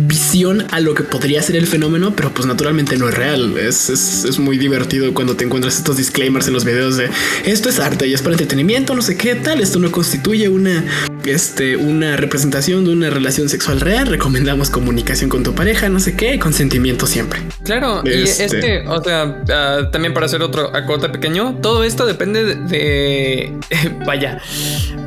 [0.08, 3.58] visión a lo que podría ser el fenómeno, pero pues naturalmente no es real.
[3.58, 7.10] Es, es, es muy divertido cuando te encuentras estos disclaimers en los videos de
[7.46, 10.84] esto es arte y es para entretenimiento, no sé qué tal, esto no constituye una,
[11.26, 16.16] este, una representación de una relación sexual real, recomendamos comunicación con tu pareja, no sé
[16.16, 17.42] qué, consentimiento siempre.
[17.64, 21.84] Claro, y Este- es que, o sea, ah, también para hacer otro acote pequeño, todo
[21.84, 23.54] esto depende de, de-
[24.06, 24.40] vaya,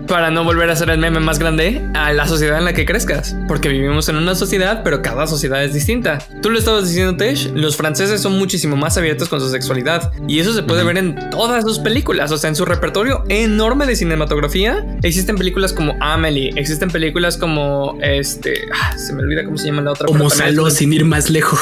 [0.09, 2.85] para no volver a ser el meme más grande, a la sociedad en la que
[2.85, 6.19] crezcas, porque vivimos en una sociedad, pero cada sociedad es distinta.
[6.43, 10.41] Tú lo estabas diciendo, Tesh, los franceses son muchísimo más abiertos con su sexualidad, y
[10.41, 13.95] eso se puede ver en todas sus películas, o sea, en su repertorio enorme de
[13.95, 19.67] cinematografía, existen películas como Amelie, existen películas como, este, ah, se me olvida cómo se
[19.67, 20.07] llama la otra.
[20.07, 21.61] Como Saló sin ir más lejos.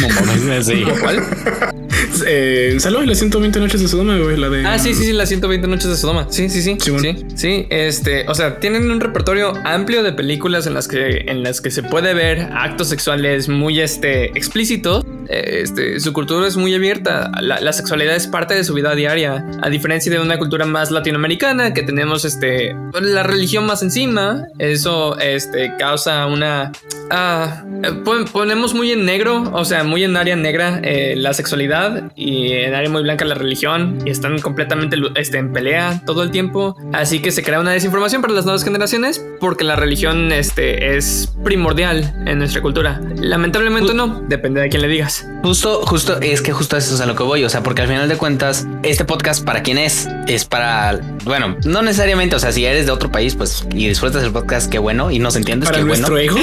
[0.00, 1.81] ¿Como cuál?
[2.26, 4.66] Eh, y las 120 noches de Sodoma, güey, la de...
[4.66, 6.26] Ah, sí, sí, sí, las 120 noches de Sodoma.
[6.30, 6.76] Sí, sí, sí.
[6.78, 7.18] Sí, Sí, bueno.
[7.34, 11.60] sí, este, o sea, tienen un repertorio amplio de películas en las que en las
[11.60, 17.30] que se puede ver actos sexuales muy este explícitos Este, su cultura es muy abierta.
[17.40, 19.44] La, sexualidad es parte de su vida diaria.
[19.62, 25.18] A diferencia de una cultura más latinoamericana que tenemos este, la religión más encima, eso
[25.18, 26.72] este, causa una...
[27.10, 27.64] ah,
[28.04, 32.52] pon- ponemos muy en negro, o sea, muy en área negra eh, la sexualidad y
[32.52, 36.76] en área muy blanca la religión y están completamente este, en pelea todo el tiempo.
[36.92, 41.32] Así que se crea una desinformación para las nuevas generaciones porque la religión este, es
[41.44, 43.00] primordial en nuestra cultura.
[43.16, 45.11] Lamentablemente no, depende de quién le digas.
[45.42, 47.44] Justo, justo, es que justo eso es a lo que voy.
[47.44, 51.56] O sea, porque al final de cuentas, este podcast para quién es, es para, bueno,
[51.64, 52.36] no necesariamente.
[52.36, 55.18] O sea, si eres de otro país, pues y disfrutas el podcast, qué bueno y
[55.18, 56.08] nos entiendes, Para qué bueno.
[56.08, 56.38] nuestro ego.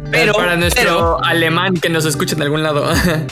[0.10, 2.84] Pero- para nuestro pero- alemán que nos escucha en algún lado.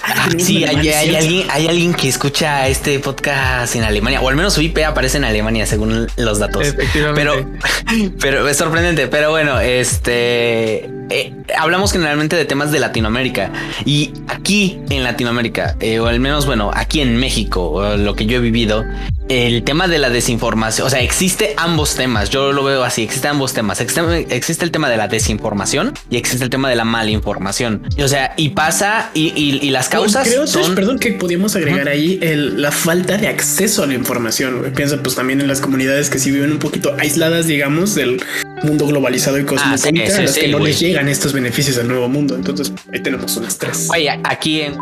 [0.03, 4.35] Ah, sí, hay, hay alguien, hay alguien que escucha este podcast en Alemania, o al
[4.37, 6.67] menos su IP aparece en Alemania, según los datos.
[6.67, 7.47] Efectivamente.
[7.87, 9.07] Pero, pero es sorprendente.
[9.09, 13.53] Pero bueno, este eh, hablamos generalmente de temas de Latinoamérica
[13.85, 18.39] y aquí en Latinoamérica, eh, o al menos, bueno, aquí en México, lo que yo
[18.39, 18.85] he vivido,
[19.29, 22.29] el tema de la desinformación, o sea, existe ambos temas.
[22.31, 23.81] Yo lo veo así: existe ambos temas.
[23.81, 27.83] Existe, existe el tema de la desinformación y existe el tema de la malinformación.
[28.03, 30.75] O sea, y pasa y, y- y las causas Creo, son.
[30.75, 34.73] perdón, que podíamos agregar ahí el- la falta de acceso a la información.
[34.75, 38.21] Piensa pues también en las comunidades que sí viven un poquito aisladas, digamos, del
[38.63, 40.73] mundo globalizado y cosmopolita, Ah, sí, sí, a sí, que no güey.
[40.73, 42.35] les llegan estos beneficios del nuevo mundo.
[42.35, 43.87] Entonces ahí tenemos unas tres.
[43.89, 44.77] Güey, aquí en.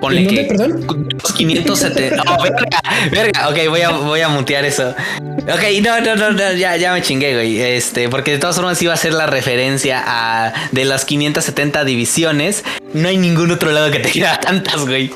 [0.00, 0.44] Ponle ¿En que.
[0.44, 0.86] perdón?
[1.22, 2.22] Los 570.
[2.26, 2.68] Oh, verga,
[3.10, 3.48] verga.
[3.48, 4.90] Ok, voy a, voy a mutear eso.
[4.90, 7.60] Ok, no, no, no, no, ya, ya me chingué, güey.
[7.60, 12.62] Este, porque de todas formas iba a ser la referencia a de las 570 divisiones.
[12.92, 15.10] No hay ningún otro lado que tenga tantas, güey.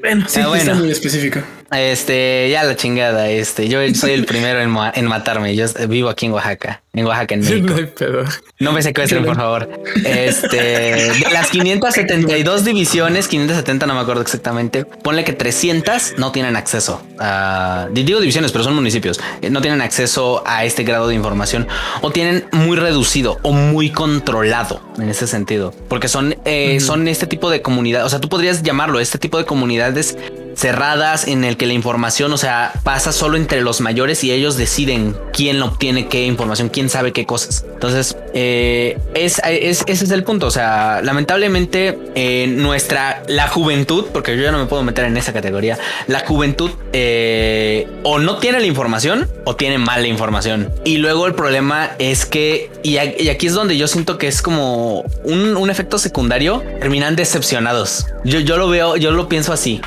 [0.00, 0.62] Bueno, sí, Ah, bueno.
[0.72, 1.40] está muy específico.
[1.70, 3.28] Este, ya la chingada.
[3.28, 5.54] Este, yo soy el primero en, en matarme.
[5.56, 7.68] Yo vivo aquí en Oaxaca, en Oaxaca, en México.
[7.68, 8.24] no hay pedo.
[8.58, 9.68] No me secuestren, por favor.
[10.04, 16.56] Este, de las 572 divisiones, 570 no me acuerdo exactamente, ponle que 300 no tienen
[16.56, 21.14] acceso a, digo divisiones, pero son municipios, eh, no tienen acceso a este grado de
[21.14, 21.66] información
[22.00, 27.26] o tienen muy reducido o muy controlado en ese sentido, porque son, eh, son este
[27.26, 30.16] tipo de comunidad, o sea, tú podrías llamarlo este tipo de comunidades
[30.56, 34.56] cerradas en el que la información, o sea, pasa solo entre los mayores y ellos
[34.56, 37.64] deciden quién obtiene qué información, quién sabe qué cosas.
[37.74, 40.46] Entonces, eh, es, es- ese es el punto.
[40.46, 45.16] O sea, lamentablemente eh, nuestra, la juventud, porque yo ya no me puedo meter en
[45.16, 50.72] esa categoría, la juventud eh, o no tiene la información o tiene mala información.
[50.84, 55.00] Y luego el problema es que, y, aquí es donde yo siento que es como
[55.24, 58.06] un, un efecto secundario, terminan decepcionados.
[58.24, 59.80] Yo, yo lo veo, yo lo pienso así.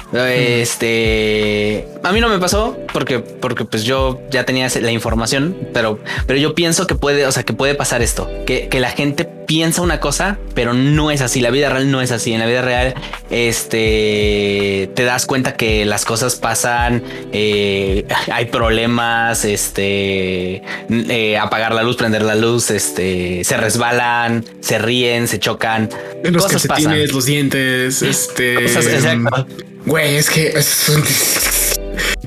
[0.61, 5.99] Este, a mí no me pasó porque, porque pues yo ya tenía la información, pero,
[6.27, 9.28] pero yo pienso que puede, o sea, que puede pasar esto, que, que la gente
[9.49, 11.41] piensa una cosa, pero no es así.
[11.41, 12.31] La vida real no es así.
[12.33, 12.93] En la vida real,
[13.31, 17.01] este, te das cuenta que las cosas pasan,
[17.33, 24.77] eh, hay problemas, este, eh, apagar la luz, prender la luz, este, se resbalan, se
[24.77, 25.89] ríen, se chocan.
[26.23, 27.07] En los cosas pasan.
[27.07, 28.53] los dientes, este.
[28.61, 29.47] Cosas- exacto.
[29.87, 30.49] Güey, es que.
[30.49, 30.91] es-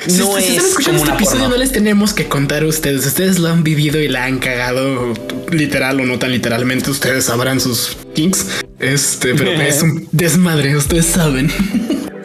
[0.06, 1.48] Si- No si es están escuchando como este episodio, porno.
[1.56, 3.06] no les tenemos que contar a ustedes.
[3.06, 5.12] Ustedes lo han vivido y la han cagado
[5.50, 6.90] literal o no tan literalmente.
[6.90, 8.46] Ustedes sabrán sus kinks.
[8.78, 10.76] Este, pero es un desmadre.
[10.76, 11.50] Ustedes saben.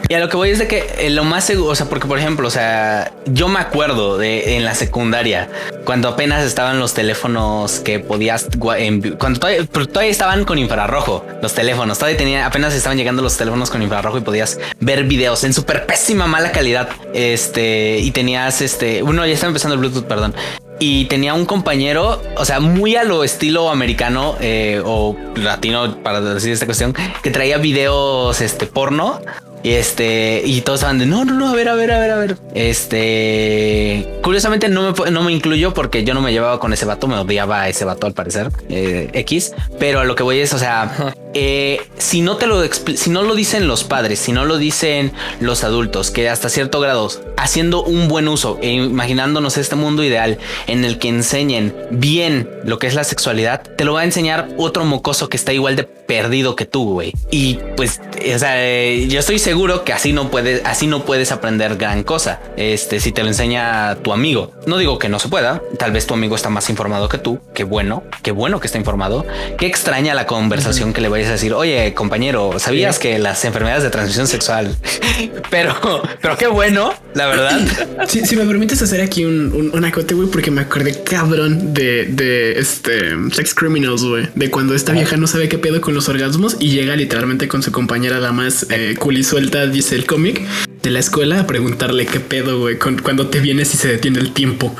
[0.09, 2.07] Y a lo que voy es de que eh, lo más seguro, o sea, porque
[2.07, 5.49] por ejemplo, o sea, yo me acuerdo de en la secundaria,
[5.83, 11.97] cuando apenas estaban los teléfonos que podías, cuando todavía, todavía estaban con infrarrojo, los teléfonos,
[11.97, 15.85] todavía tenía, apenas estaban llegando los teléfonos con infrarrojo y podías ver videos en súper
[15.85, 16.87] pésima mala calidad.
[17.13, 20.33] Este, y tenías este, bueno, ya estaba empezando el Bluetooth, perdón.
[20.79, 26.21] Y tenía un compañero, o sea, muy a lo estilo americano eh, o latino, para
[26.21, 29.19] decir esta cuestión, que traía videos este, porno
[29.67, 32.11] y este, y todos estaban de no, no, no, a ver, a ver, a ver,
[32.11, 32.37] a ver.
[32.53, 37.09] Este, curiosamente no me, no me incluyo porque yo no me llevaba con ese vato,
[37.09, 39.53] me odiaba a ese vato al parecer, eh, X.
[39.77, 43.23] Pero a lo que voy es, o sea, eh, si no te lo, si no
[43.23, 47.83] lo dicen los padres, si no lo dicen los adultos, que hasta cierto grado, haciendo
[47.83, 50.37] un buen uso e imaginándonos este mundo ideal
[50.67, 54.49] en el que enseñen bien lo que es la sexualidad, te lo va a enseñar
[54.57, 57.13] otro mocoso que está igual de perdido que tú, güey.
[57.29, 57.99] Y pues,
[58.33, 62.03] o sea, eh, yo estoy seguro que así no puedes, así no puedes aprender gran
[62.03, 62.39] cosa.
[62.55, 64.51] Este, si te lo enseña tu amigo.
[64.65, 65.61] No digo que no se pueda.
[65.77, 67.39] Tal vez tu amigo está más informado que tú.
[67.53, 69.25] Qué bueno, qué bueno que está informado.
[69.57, 73.43] Qué extraña la conversación que le va vayas a decir, oye, compañero, ¿sabías que las
[73.45, 74.75] enfermedades de transmisión sexual?
[75.49, 75.75] pero,
[76.21, 77.59] pero qué bueno, la verdad.
[78.07, 81.73] Si, si me permites hacer aquí un, un, un acote, güey, porque me acordé cabrón
[81.73, 85.93] de, de este Sex Criminals, güey, de cuando esta vieja no sabe qué pedo con
[85.93, 89.95] los orgasmos y llega literalmente con su compañera la más eh, cool y suelta, dice
[89.95, 90.41] el cómic,
[90.83, 94.19] de la escuela a preguntarle qué pedo, güey, con- cuando te vienes y se detiene
[94.19, 94.73] el tiempo.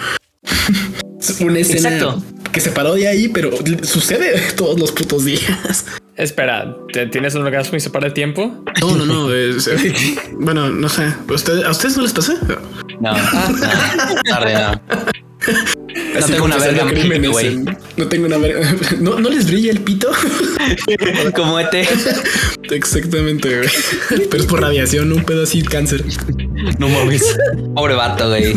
[1.41, 2.23] Una escena Exacto.
[2.51, 3.51] Que se paró de ahí, pero
[3.83, 5.85] sucede todos los putos días.
[6.15, 8.63] Espera, ¿te- ¿tienes un orgasmo y se para el tiempo?
[8.81, 9.31] No, no, no.
[9.33, 9.93] es- es-
[10.33, 11.13] bueno, no sé.
[11.29, 12.33] ¿Usted- ¿A ustedes no les pasa?
[12.99, 14.81] No, no, tarde, no.
[15.47, 17.65] No Así tengo una verga pito, güey.
[17.95, 18.75] No tengo una verga.
[18.99, 20.09] ¿No, ¿No les brilla el pito?
[21.35, 21.73] Como ET.
[22.71, 23.69] Exactamente, güey.
[24.29, 26.03] Pero es por radiación, un pedo así, cáncer.
[26.79, 27.23] No mames.
[27.75, 28.55] Pobre vato, güey.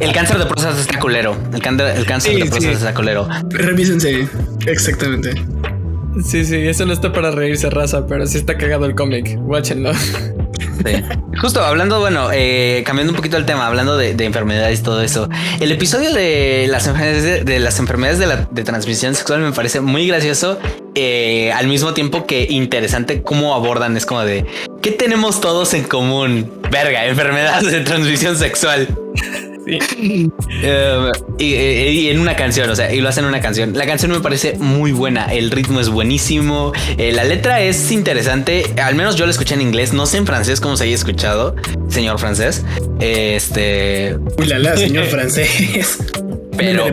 [0.00, 1.36] El cáncer de próstata está culero.
[1.52, 2.78] El cáncer, el cáncer Sí, de próstata sí.
[2.78, 3.28] está culero.
[3.50, 4.28] Revísense.
[4.66, 5.34] Exactamente.
[6.24, 9.36] Sí, sí, eso no está para reírse raza, pero sí está cagado el cómic.
[9.40, 9.92] Watchenlo.
[11.40, 15.02] Justo hablando, bueno, eh, cambiando un poquito el tema, hablando de, de enfermedades y todo
[15.02, 15.28] eso.
[15.60, 19.52] El episodio de las enfermedades de, de las enfermedades de, la, de transmisión sexual me
[19.52, 20.58] parece muy gracioso.
[20.94, 23.96] eh, al mismo tiempo que interesante cómo abordan.
[23.96, 24.46] Es como de
[24.82, 26.50] qué tenemos todos en común.
[26.70, 28.88] Verga, enfermedades de transmisión sexual.
[29.66, 30.30] Sí.
[30.66, 33.72] Eh, y, y- y en una canción, o sea, y lo hacen en una canción.
[33.74, 38.64] La canción me parece muy buena, el ritmo es buenísimo, eh, la letra es interesante,
[38.82, 41.54] al menos yo la escuché en inglés, no sé en francés cómo se haya escuchado,
[41.88, 42.64] señor francés.
[43.00, 45.98] Este, Uy, la la, señor francés.
[46.56, 46.86] Pero-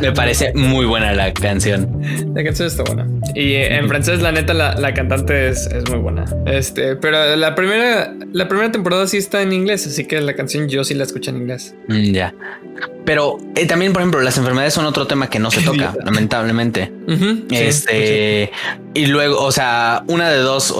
[0.00, 2.00] me parece muy buena la canción.
[2.34, 3.06] La canción está buena.
[3.34, 6.24] Y eh, en francés, la neta, la, la cantante es, es muy buena.
[6.46, 10.68] Este, pero la primera, la primera temporada sí está en inglés, así que la canción
[10.68, 11.74] yo sí la escuché en inglés.
[11.88, 12.34] Mm, ya.
[13.04, 16.92] Pero eh, también, por ejemplo, las enfermedades son otro tema que no se toca, lamentablemente.
[17.50, 18.50] Este
[18.96, 20.74] y luego, o sea, una de dos.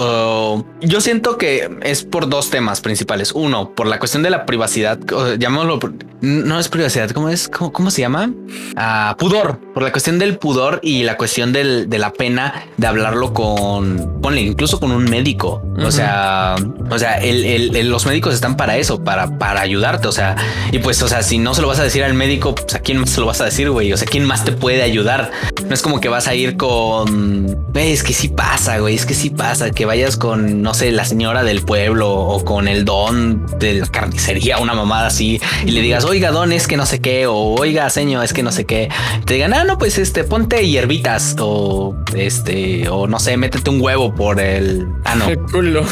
[0.81, 3.31] yo siento que es por dos temas principales.
[3.33, 5.79] Uno, por la cuestión de la privacidad, o, llamémoslo,
[6.21, 7.47] no es privacidad, ¿cómo es?
[7.47, 8.31] ¿Cómo, cómo se llama?
[8.75, 12.87] Ah, pudor, por la cuestión del pudor y la cuestión del- de la pena de
[12.87, 15.61] hablarlo con, ponle, incluso con un médico.
[15.85, 16.55] O sea,
[16.89, 20.07] o sea, el- el- el- los médicos están para eso, para, para ayudarte.
[20.07, 20.35] O sea,
[20.71, 22.79] y pues, o sea, si no se lo vas a decir al médico, pues a
[22.79, 23.93] quién más se lo vas a decir, güey.
[23.93, 25.31] O sea, quién más te puede ayudar.
[25.67, 29.05] No es como que vas a ir con, "Güey, es que sí pasa, güey, es
[29.05, 32.85] que sí pasa, que vayas con, no sé, la señora del pueblo o con el
[32.85, 36.85] don de la carnicería, una mamada así, y le digas, oiga, don, es que no
[36.85, 38.87] sé qué, o oiga, señor, es que no sé qué.
[39.25, 43.81] Te digan, ah, no, pues este, ponte hierbitas, o este, o no sé, métete un
[43.81, 45.27] huevo por el, ah, no.
[45.27, 45.85] El culo.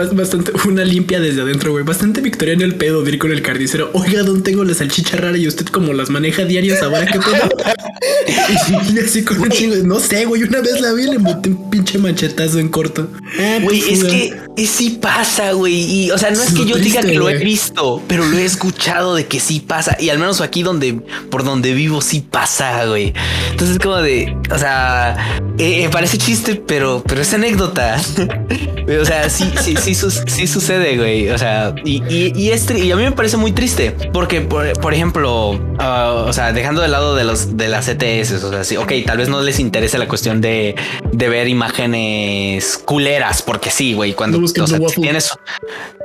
[0.00, 1.84] Bas- Bastante, una limpia desde adentro, güey.
[1.84, 3.90] Bastante victoriano el pedo de ir con el carnicero.
[3.94, 5.36] Oiga, ¿dónde tengo la salchicha rara?
[5.36, 7.48] Y usted como las maneja diarias, ahora qué pedo.
[8.94, 10.42] y así con un chingo no sé, güey.
[10.42, 13.08] Una vez la vi y le metí un pinche machetazo en corto.
[13.38, 15.74] Ah, Güey, pues, es que sí pasa, güey.
[15.74, 18.44] Y, o sea, no es que yo diga que lo he visto, pero lo he
[18.44, 19.96] escuchado de que sí pasa.
[20.00, 20.94] Y al menos aquí donde,
[21.30, 23.12] por donde vivo, sí pasa, güey.
[23.50, 25.16] Entonces, como de, o sea,
[25.58, 28.00] eh, eh, parece chiste, pero, pero es anécdota.
[29.00, 31.28] o sea, sí, sí, sí, sí sucede, güey.
[31.30, 34.72] O sea, y, y, y es y a mí me parece muy triste porque, por,
[34.80, 38.64] por ejemplo, ah, o sea, dejando de lado de los de las ETS, o sea,
[38.64, 40.74] sí, ok, tal vez no les interese la cuestión de,
[41.12, 45.02] de ver imágenes culeras, porque sí, güey, cuando No busquen o sea, Blue Waffle.
[45.02, 45.30] tienes,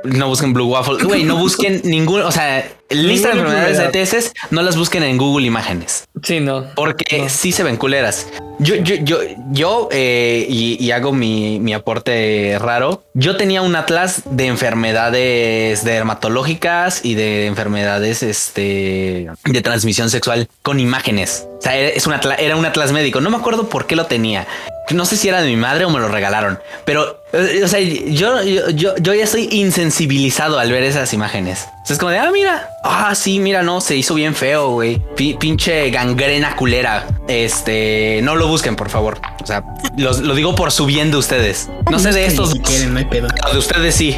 [0.04, 4.02] no busquen Blue Waffle, güey, no busquen ningún, o sea, lista de enfermedades de.
[4.02, 6.04] ETS, no las busquen en Google Imágenes.
[6.22, 6.64] Sí, no.
[6.74, 7.28] Porque No.
[7.28, 8.26] sí se ven culeras.
[8.58, 9.18] Yo, yo, yo,
[9.50, 13.02] yo eh, y, hago mi, mi aporte raro.
[13.14, 20.80] Yo tenía un atlas de enfermedades dermatológicas y de enfermedades este, de transmisión sexual con
[20.80, 21.46] imágenes.
[21.58, 23.20] O sea, era, es un atla- era un atlas médico.
[23.20, 24.46] No me acuerdo por qué lo tenía.
[24.90, 27.80] No sé si era de mi madre o me lo regalaron, pero eh, o sea,
[27.80, 31.66] yo, yo, yo, yo ya estoy insensibilizado al ver esas imágenes.
[31.82, 34.70] O sea, es como de, ah, mira, ah, sí, mira, no, se hizo bien feo,
[34.70, 35.02] güey.
[35.16, 37.04] Pi- pinche gangrena culera.
[37.26, 39.18] Este, no lo busquen, por favor.
[39.42, 39.64] O sea,
[39.96, 41.68] los- lo digo por su bien de ustedes.
[41.90, 43.26] No sé de estos dos, quieren, no hay pedo.
[43.34, 44.16] pero de ustedes sí.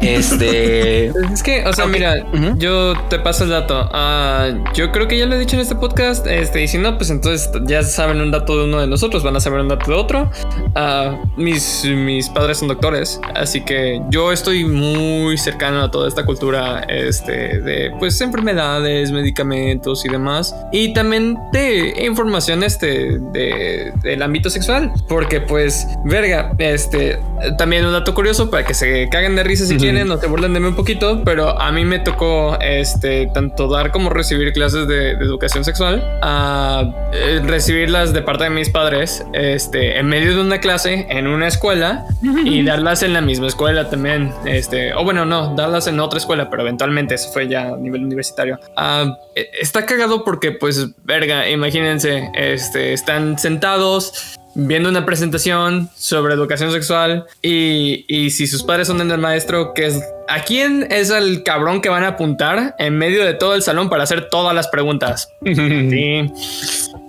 [0.00, 1.90] Este, Es que, o sea, Ok.
[1.92, 2.56] mira, Ujú.
[2.58, 3.88] yo te paso el dato.
[3.92, 6.26] Ah, yo creo que ya lo he dicho en este podcast.
[6.26, 9.36] Este, y si no, pues entonces ya saben un dato de uno de nosotros, van
[9.36, 10.30] a saber un dato de otro.
[10.74, 16.24] Ah, mis, mis padres son doctores, así que yo estoy muy cercano a toda esta
[16.24, 20.54] cultura este, de pues enfermedades, medicamentos y demás.
[20.72, 27.18] Y también de información este, de, del ámbito sexual, porque pues, verga, este,
[27.58, 29.89] también un dato curioso para que se caguen de risa si quieren.
[29.90, 33.68] Quieren o se burlen de mí un poquito, pero a mí me tocó este tanto
[33.68, 39.24] dar como recibir clases de, educación sexual, a eh, recibirlas de parte de mis padres,
[39.32, 42.06] este, en medio de una clase en una escuela
[42.44, 46.48] y darlas en la misma escuela también, este, o bueno, no, darlas en otra escuela,
[46.50, 48.58] pero eventualmente eso fue ya a nivel universitario.
[48.76, 56.34] Ah, e, está cagado porque, pues, verga, imagínense, este, están sentados viendo una presentación sobre
[56.34, 61.10] educación sexual y, y si sus padres son el maestro, que es a quién es
[61.10, 64.54] el cabrón que van a apuntar en medio de todo el salón para hacer todas
[64.54, 65.34] las preguntas.
[65.44, 66.32] sí.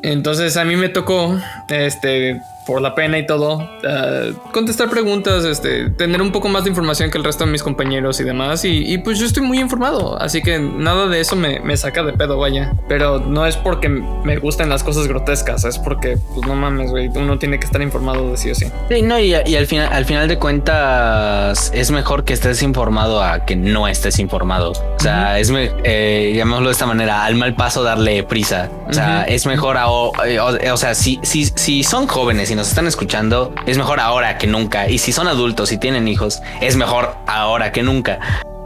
[0.04, 5.90] Entonces a mí me tocó este por la pena y todo, eh, contestar preguntas, este,
[5.90, 8.64] tener un poco más de información que el resto de mis compañeros y demás.
[8.64, 12.38] Y, pues yo estoy muy informado, así que nada de eso me, saca de pedo,
[12.38, 12.74] vaya.
[12.88, 17.08] Pero no es porque me gusten las cosas grotescas, es porque, pues no mames, güey,
[17.10, 18.68] uno tiene que estar informado de sí o sí.
[18.90, 23.46] Sí, no, y, al, final, al final de cuentas es mejor que estés informado a
[23.46, 24.72] que no estés informado.
[24.72, 25.52] O sea, es,
[25.84, 28.70] eh, llamémoslo de esta manera, al mal paso darle prisa.
[28.88, 32.70] O sea, es mejor, a, o, o, sea, si, si, si son jóvenes si nos
[32.70, 34.88] están escuchando, es mejor ahora que nunca.
[34.88, 38.20] Y si son adultos y tienen hijos, es mejor ahora que nunca.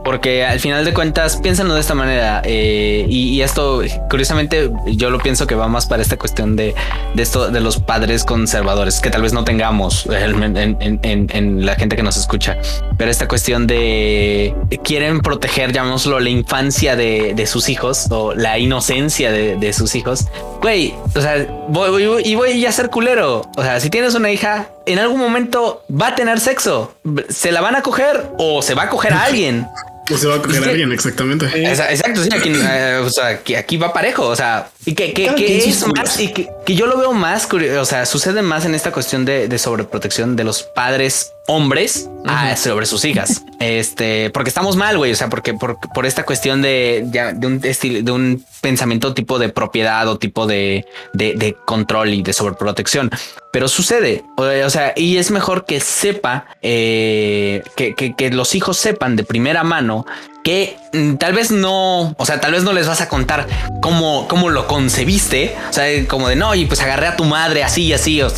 [0.06, 2.44] Porque al final de cuentas, piénsenlo de esta manera.
[2.46, 6.76] Eh, y, esto, curiosamente, yo lo pienso que va más para esta cuestión de,
[7.18, 12.18] esto de los padres conservadores, que tal vez no tengamos en, la gente que nos
[12.18, 12.56] escucha.
[13.00, 14.54] Pero esta cuestión de
[14.84, 20.28] quieren proteger, llamémoslo, la infancia de, sus hijos o la inocencia de, sus hijos.
[20.62, 23.42] Güey, o sea, voy, y voy a ser culero.
[23.58, 26.94] O sea, si tienes una hija, en algún momento va a tener sexo.
[27.30, 29.68] Se la van a coger o se va a coger a alguien.
[30.12, 31.46] O se va a coger a alguien, exactamente.
[31.46, 35.34] Exacto, sí, aquí, eh, o sea, que aquí va parejo, o sea, y que, que,
[35.36, 38.76] que es más, y que, que, yo lo veo más, o sea, sucede más en
[38.76, 42.10] esta cuestión de, de sobreprotección de los padres hombres
[42.58, 43.44] sobre sus hijas.
[43.58, 45.14] Este, porque estamos mal, güey.
[45.14, 49.40] O sea, porque por, por esta cuestión de, de, un estilo, de un pensamiento tipo
[49.40, 53.10] de propiedad o tipo de, de, control y de sobreprotección.
[53.52, 54.24] Pero sucede.
[54.36, 59.24] O, sea, y es mejor que sepa eh, que, que, que los hijos sepan de
[59.24, 60.06] primera mano
[60.46, 63.48] que mm, tal vez no, o sea, tal vez no les vas a contar
[63.82, 65.56] cómo, cómo lo concebiste.
[65.72, 68.22] O sea, como de no, y pues agarré a tu madre así y así.
[68.22, 68.32] O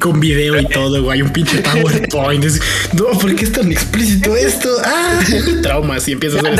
[0.00, 2.44] con video y todo, güey, un pinche PowerPoint.
[2.94, 4.68] no, ¿por qué es tan explícito esto?
[4.84, 5.20] Ah,
[5.62, 6.50] traumas y empiezas a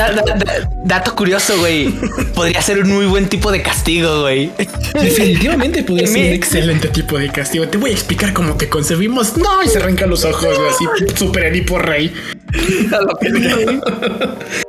[0.85, 1.89] Dato curioso, güey.
[2.35, 4.53] Podría ser un muy buen tipo de castigo, güey.
[4.95, 7.67] Definitivamente podría ser un excelente tipo de castigo.
[7.67, 9.37] Te voy a explicar cómo te concebimos.
[9.37, 10.85] No, y se arranca los ojos, así,
[11.17, 12.15] super Edipo Rey.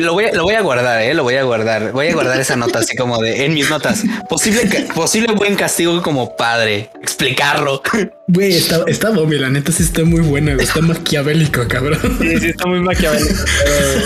[0.00, 1.92] lo, voy a, lo voy a guardar, eh, lo voy a guardar.
[1.92, 4.02] Voy a guardar esa nota así como de en mis notas.
[4.28, 6.90] Posible, posible buen castigo como padre.
[7.02, 7.82] Explicarlo.
[8.28, 12.18] Güey, está, está la neta sí está muy buena, Está maquiavélico, cabrón.
[12.20, 13.34] Sí, sí, está muy maquiavélico.
[13.66, 14.02] Eh,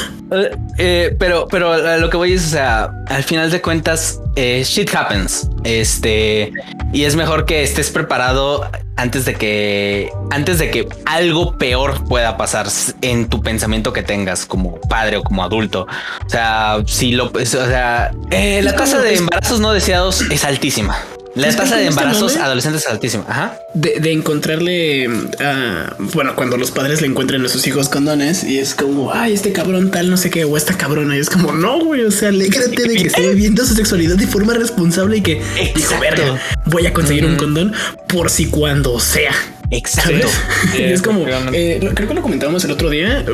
[0.78, 4.94] eh, pero, pero lo que voy es, o sea, al final de cuentas, eh, shit
[4.94, 5.48] happens.
[5.64, 6.52] Este,
[6.92, 12.36] y es mejor que estés preparado antes de que, antes de que algo peor pueda
[12.36, 12.68] pasar
[13.02, 15.86] en tu pensamiento que tengas como padre o como adulto.
[16.26, 20.96] O sea, si lo, o sea, la tasa de embarazos no deseados es altísima.
[21.34, 23.24] La tasa de embarazos adolescentes es altísima.
[23.28, 23.58] Ajá.
[23.74, 25.08] De, encontrarle,
[25.38, 29.34] ah, bueno, cuando los padres le encuentren a sus hijos condones y es como, ay,
[29.34, 31.16] este cabrón tal, no sé qué, o esta cabrona.
[31.16, 34.26] Y es como, no, güey, o sea, alégrate de que esté viviendo su sexualidad de
[34.26, 35.42] forma responsable y que
[35.74, 37.72] dijo, verga, voy a conseguir un condón
[38.08, 39.32] por si cuando sea.
[39.70, 40.26] Exacto.
[40.78, 43.24] es como, eh, creo que lo comentábamos el otro día,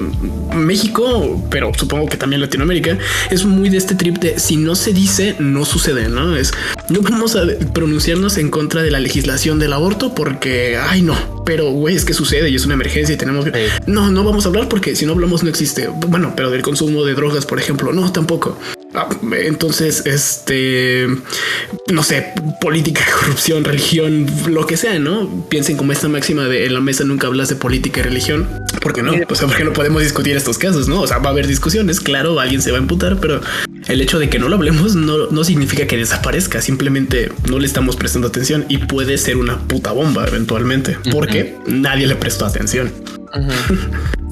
[0.54, 2.98] México, pero supongo que también Latinoamérica,
[3.30, 6.36] es muy de este trip de si no se dice, no sucede, ¿no?
[6.36, 6.52] Es,
[6.88, 11.70] no vamos a pronunciarnos en contra de la legislación del aborto porque, ay no, pero
[11.70, 13.68] güey, es que sucede y es una emergencia y tenemos que...
[13.86, 15.88] No, no vamos a hablar porque si no hablamos no existe.
[15.88, 18.58] Bueno, pero del consumo de drogas, por ejemplo, no, tampoco.
[19.32, 21.06] Entonces, este,
[21.92, 25.46] no sé, política, corrupción, religión, lo que sea, ¿no?
[25.48, 28.48] Piensen como esta máxima de en la mesa nunca hablas de política y religión.
[28.80, 29.12] ¿Por qué no?
[29.28, 31.00] O sea, porque no podemos discutir estos casos, ¿no?
[31.00, 33.40] O sea, va a haber discusiones, claro, alguien se va a imputar, pero
[33.88, 37.66] el hecho de que no lo hablemos no, no significa que desaparezca, simplemente no le
[37.66, 42.92] estamos prestando atención y puede ser una puta bomba eventualmente, porque nadie le prestó atención.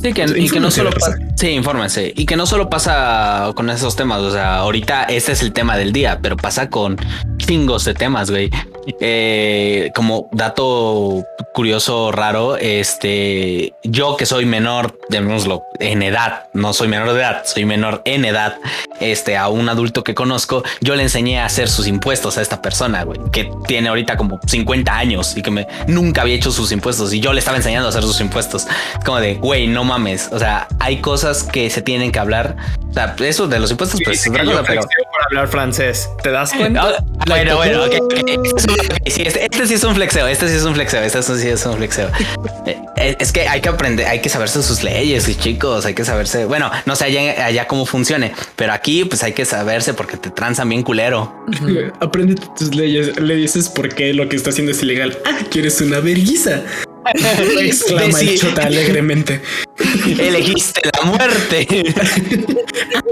[0.02, 3.70] Sí, que, y que no solo pasa, sí, infórmense, y que no solo pasa con
[3.70, 6.98] esos temas, o sea, ahorita este es el tema del día, pero pasa con
[7.38, 8.50] chingos de temas, güey.
[9.00, 11.24] eh, como dato
[11.54, 17.42] curioso, raro, este, yo que soy menor, llamémoslo, en edad, no soy menor de edad,
[17.44, 18.56] soy menor en edad,
[19.00, 22.60] este, a un adulto que conozco, yo le enseñé a hacer sus impuestos a esta
[22.62, 26.72] persona, güey, que tiene ahorita como 50 años y que me nunca había hecho sus
[26.72, 28.66] impuestos y yo le estaba enseñando a hacer sus impuestos.
[29.04, 30.28] como de, güey, no mames.
[30.32, 32.56] O sea, hay cosas que se tienen que hablar.
[32.90, 36.08] O sea, eso de los impuestos, pues es otra cosa, pero por hablar francés.
[36.22, 36.82] ¿Te das cuenta?
[36.98, 38.30] Ah, bueno, bueno, ok, ok.
[39.06, 41.66] Sí, este, este sí es un flexeo, este sí es un flexeo, este sí es
[41.66, 42.10] un flexeo.
[42.66, 46.04] Eh, Es que hay que aprender, hay que saberse sus leyes, y chicos, hay que
[46.04, 50.16] saberse, bueno, no sé allá, allá cómo funcione, pero aquí pues hay que saberse porque
[50.16, 51.44] te transan bien culero.
[52.00, 53.20] Aprende tus leyes.
[53.20, 55.18] Le dices por qué lo que está haciendo es ilegal.
[55.26, 56.62] Ah, quieres una verguiza.
[57.60, 59.40] Exclama el chota alegremente.
[60.18, 61.66] Elegiste la muerte.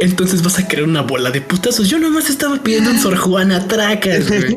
[0.01, 1.89] Entonces vas a crear una bola de putazos.
[1.89, 4.57] Yo nomás estaba pidiendo un Sor Juana Tracas, güey.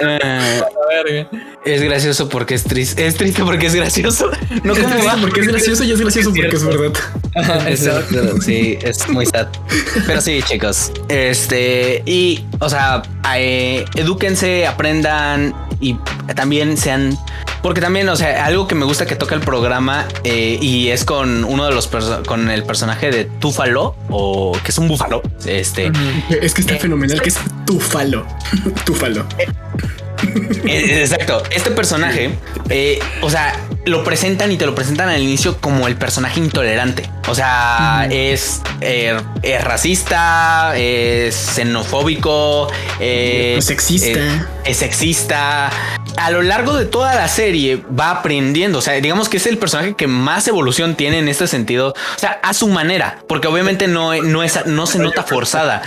[0.00, 0.62] Ah,
[1.64, 4.30] es gracioso porque es triste, es triste porque es gracioso.
[4.62, 5.16] No como va.
[5.20, 6.92] porque es gracioso y es gracioso porque es verdad.
[7.68, 8.40] Exacto.
[8.40, 9.48] Sí, es muy sad.
[10.06, 10.92] Pero sí, chicos.
[11.08, 13.02] Este, y, o sea,
[13.36, 15.96] eh, edúquense, aprendan y
[16.34, 17.16] también sean.
[17.62, 21.04] Porque también, o sea, algo que me gusta que toca el programa eh, y es
[21.04, 21.88] con uno de los
[22.26, 25.22] con el personaje de Túfalo o que es un búfalo.
[25.44, 25.90] Este,
[26.40, 27.36] Es que está fenomenal que es
[27.66, 28.24] tufalo.
[28.84, 29.26] Tufalo.
[29.38, 31.42] Eh, Exacto.
[31.50, 32.30] Este personaje,
[32.70, 33.54] eh, o sea,
[33.86, 37.08] lo presentan y te lo presentan al inicio como el personaje intolerante.
[37.28, 42.68] O sea, es, eh, es racista, es xenofóbico,
[43.00, 44.08] es Sexista.
[44.18, 45.70] eh, es sexista.
[46.18, 48.78] A lo largo de toda la serie va aprendiendo.
[48.78, 51.94] O sea, digamos que es el personaje que más evolución tiene en este sentido.
[52.16, 55.82] O sea, a su manera, porque obviamente no, no, es, no se nota forzada.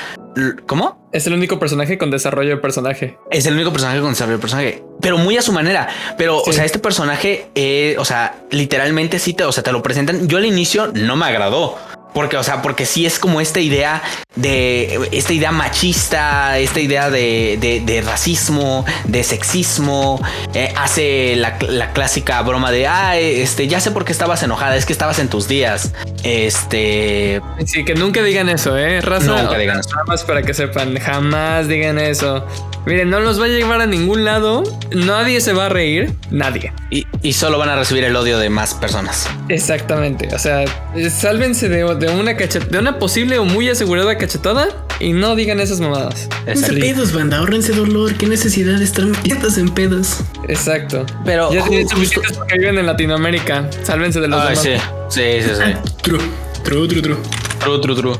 [0.66, 1.10] ¿Cómo?
[1.12, 3.18] Es el único personaje con desarrollo de personaje.
[3.30, 5.90] Es el único personaje con desarrollo de personaje, pero muy a su manera.
[6.18, 9.84] Pero, o sea, este personaje, eh, o sea, literalmente sí te, o sea, te lo
[9.84, 10.30] presentan.
[10.30, 11.78] Yo al inicio no me agradó.
[12.14, 14.02] Porque, o sea, porque sí es como esta idea
[14.36, 20.20] de esta idea machista, esta idea de, de- de racismo, de sexismo.
[20.54, 24.76] eh, hace la, la clásica broma de ah, este ya sé por qué estabas enojada,
[24.76, 25.94] es que estabas en tus días.
[26.24, 29.02] Este Sí, que nunca digan eso, ¿eh?
[29.02, 29.90] Raza, Nunca digan eso.
[29.92, 32.46] Nada más para que sepan, jamás digan eso.
[32.86, 34.64] Miren, no los va a llevar a ningún lado.
[34.92, 36.14] Nadie se va a reír.
[36.32, 36.74] Nadie.
[36.90, 39.30] y, y solo van a recibir el odio de más personas.
[39.50, 40.34] Exactamente.
[40.34, 40.66] O sea,
[41.12, 44.68] sálvense de, de una cachet- de una posible o muy asegurada cachetada
[45.00, 46.28] y no digan esas mamadas.
[46.48, 46.76] Exacto.
[46.80, 47.38] pedos, banda.
[47.38, 48.14] Ahorrense dolor.
[48.16, 50.18] Qué necesidad de estar metidos en pedos.
[50.48, 51.06] Exacto.
[51.24, 53.70] Pero ya tienen suficientes porque viven en Latinoamérica.
[53.84, 54.84] Sálvense de los Ay, demás.
[55.10, 55.62] sí, sí, sí, sí.
[55.64, 56.20] Ah, true.
[56.64, 57.18] True, true, true.
[57.60, 58.16] True, true, true.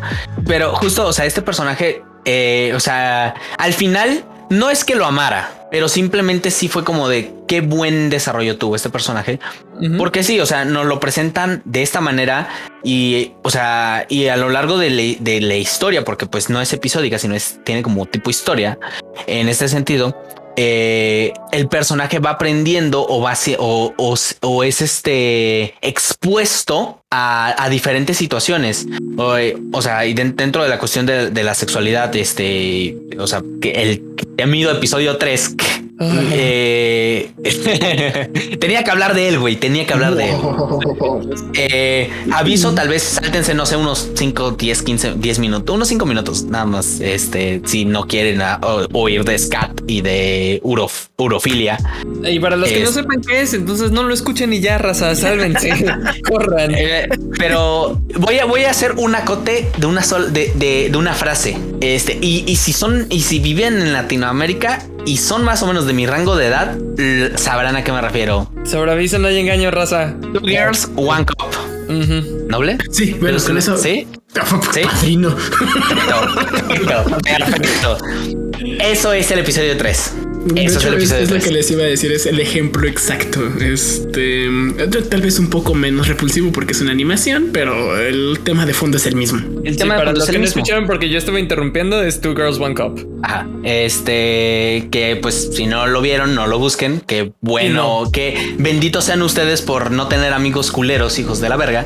[0.48, 5.06] Pero justo, o sea, este personaje, eh, o sea, al final no es que lo
[5.06, 9.38] amara, pero simplemente sí fue como de qué buen desarrollo tuvo este personaje.
[9.98, 12.48] Porque sí, o sea, nos lo presentan de esta manera
[12.82, 16.62] y, o sea, y a lo largo de, la- de la historia, porque pues no
[16.62, 18.80] es episódica, sino es, tiene como tipo historia.
[19.28, 20.16] En este sentido,
[20.56, 27.68] eh, el personaje va aprendiendo o va o, o, o es este expuesto a, a
[27.70, 28.86] diferentes situaciones.
[29.18, 29.36] O,
[29.74, 33.42] o sea, y den- dentro de la cuestión de, de la sexualidad, este, o sea,
[33.62, 34.02] que el
[34.38, 35.56] temido episodio 3
[36.02, 37.32] Ay,
[38.60, 39.56] tenía que hablar de él, güey.
[39.56, 40.36] Tenía que hablar de él.
[41.54, 46.06] Eh, aviso, tal vez sáltense, no sé, unos 5, 10, 15, 10 minutos, unos 5
[46.06, 47.00] minutos nada más.
[47.00, 51.78] Este, si no quieren ah, o- oír de scat y de urof- urofilia.
[52.24, 55.14] Y para los que no sepan qué es, entonces no lo escuchen y ya, raza,
[55.16, 55.72] sálvense.
[56.28, 56.74] Corran.
[56.76, 60.98] Eh, pero voy a, voy a hacer un acote de una sol, de, de- de
[60.98, 61.58] una frase.
[61.82, 65.88] Este, y, y si son, y si viven en Latinoamérica y son más o menos
[65.88, 66.78] de mi rango de edad,
[67.36, 68.52] sabrán a qué me refiero.
[68.64, 70.14] Sobre aviso, no hay engaño, raza.
[70.34, 71.48] Two girls, one cup.
[71.90, 72.48] Ujú.
[72.48, 72.78] ¿Noble?
[72.92, 73.78] Sí, bueno, Pero con eso.
[73.78, 74.08] ¿Sí?
[74.74, 74.82] ¿Sí?
[74.84, 75.36] Padrino.
[75.36, 77.98] Perfecto, perfecto.
[78.80, 80.14] Eso es el episodio 3.
[80.46, 81.44] De Eso es hecho, el es, episodio es lo 3.
[81.46, 83.42] que les iba a decir, es el ejemplo exacto.
[83.62, 84.50] Este
[85.10, 88.98] tal vez un poco menos repulsivo porque es una animación, pero el tema de fondo
[88.98, 89.40] es el mismo.
[89.64, 92.22] El Sí, tema de para fondo los que no escucharon porque yo estuve interrumpiendo es
[92.22, 93.08] Two Girls One Cup.
[93.24, 93.48] Ajá.
[93.64, 97.02] Este, que pues si no lo vieron, no lo busquen.
[97.02, 101.86] Que bueno, que benditos sean ustedes por no tener amigos culeros, hijos de la verga.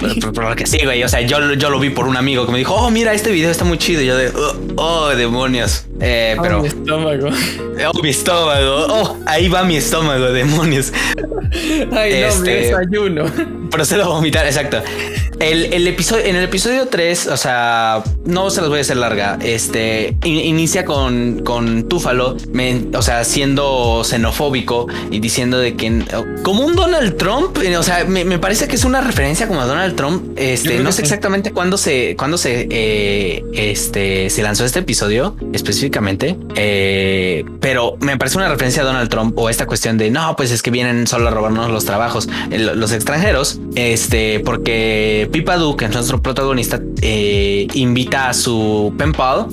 [0.00, 1.02] Pero, pero- pero que sí, güey.
[1.02, 3.30] O sea, yo, yo lo vi por un amigo que me dijo, oh, mira, este
[3.32, 4.00] video está muy chido.
[4.02, 5.84] Y yo de, oh, oh, demonios.
[6.00, 7.28] Eh, pero, Ay, mi estómago.
[7.94, 8.86] oh, mi estómago.
[8.88, 10.92] Oh, ahí va mi estómago, demonios.
[11.90, 13.24] Ay, no, mi Este- desayuno.
[13.70, 14.82] Procedo a vomitar, exacto.
[15.40, 19.38] el, episodio, en el episodio 3, o sea, no se los voy a hacer larga.
[19.42, 22.36] Este inicia con, con Túfalo,
[22.94, 25.88] o sea, siendo xenofóbico y diciendo de que
[26.42, 29.66] como un Donald Trump, eh, o sea, me, parece que es una referencia como a
[29.66, 30.36] Donald Trump.
[30.36, 36.36] Este, no sé exactamente cuándo se, cuándo se, eh, este, se lanzó este episodio específicamente,
[36.56, 40.50] eh, pero me parece una referencia a Donald Trump o esta cuestión de no, pues
[40.50, 45.92] es que vienen solo a robarnos los trabajos, los extranjeros, este, porque Pipa que es
[45.92, 49.46] nuestro protagonista, eh, invita a su pen pal,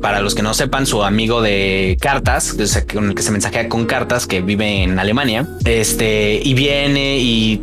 [0.00, 2.56] para los que no sepan, su amigo de cartas,
[2.92, 7.60] con el que se mensajea con cartas, que vive en Alemania, este, y viene y,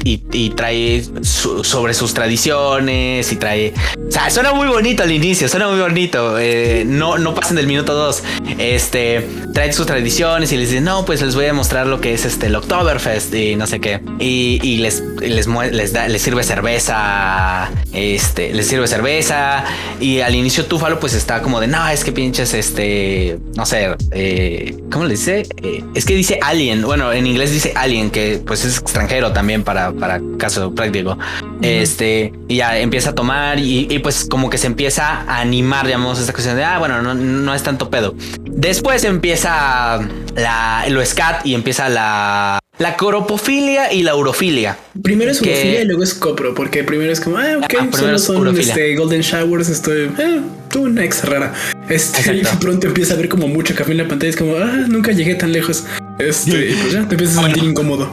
[0.56, 3.74] trae sobre sus tradiciones y trae,
[4.08, 7.68] o sea, suena muy bonito al inicio, suena muy bonito, eh, no, no pasen del
[7.68, 8.24] minuto dos,
[8.58, 12.14] este, trae sus tradiciones y les dice, no, pues les voy a mostrar lo que
[12.14, 16.44] es este, el Oktoberfest y no sé qué, y, les, les, les, da, les sirve
[16.44, 19.64] cerveza este, le sirve cerveza
[20.00, 23.96] y al inicio Túfalo pues está como de, no, es que pinches, este, no sé,
[24.12, 25.46] eh, ¿cómo le dice?
[25.62, 29.64] Eh, es que dice alien, bueno, en inglés dice alien, que pues es extranjero también
[29.64, 31.18] para, para caso práctico.
[31.62, 36.20] Este, y ya empieza a tomar y, pues como que se empieza a animar, digamos,
[36.20, 38.16] esta cuestión de, ah, bueno, no, no es tanto pedo.
[38.44, 40.00] Después empieza
[40.36, 44.76] la, lo scat y empieza la, la coropofilia y la urofilia.
[45.04, 48.18] Primero es urofilia y luego es copro, porque primero es como, ah, ok, ah, solo
[48.18, 51.54] son este, golden showers, estoy, eh, tuve una ex rara.
[51.90, 54.86] Este, y pronto empieza a ver como mucho café en la pantalla, es como, ah,
[54.88, 55.84] nunca llegué tan lejos.
[56.18, 58.12] Este, y pues ya te empiezas a sentir incómodo.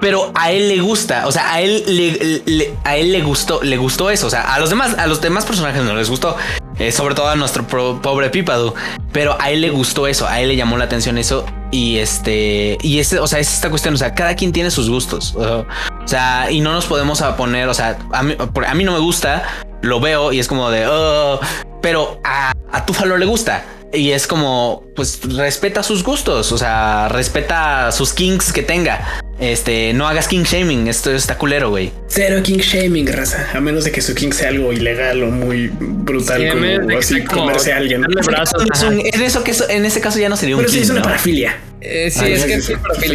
[0.00, 3.76] pero a él le gusta, o sea, a él le, a él le gustó, le
[3.76, 6.36] gustó eso, o sea, a los demás, a los demás personajes no les gustó,
[6.80, 8.74] eh, sobre todo a nuestro pobre Pipadu,
[9.12, 12.78] pero a él le gustó eso, a él le llamó la atención eso y este
[12.82, 15.66] y este, o sea, es esta cuestión, o sea, cada quien tiene sus gustos, o
[16.04, 19.42] sea, y no nos podemos poner, o sea, a mí, a mí no me gusta,
[19.82, 21.40] lo veo y es como de, oh",
[21.82, 23.64] pero a, a Tufalo le gusta
[23.94, 29.20] y es como, pues respeta sus gustos, o sea, respeta sus kinks que tenga.
[29.40, 31.92] Este, no hagas king shaming, esto está culero, güey.
[32.08, 35.70] Cero king shaming, raza, a menos de que su king sea algo ilegal o muy
[35.78, 38.04] brutal como así comerse a alguien.
[38.04, 41.58] en eso que en ese caso ya no sería un Pero sí es una parafilia.
[41.86, 42.68] Eh, sí, es que es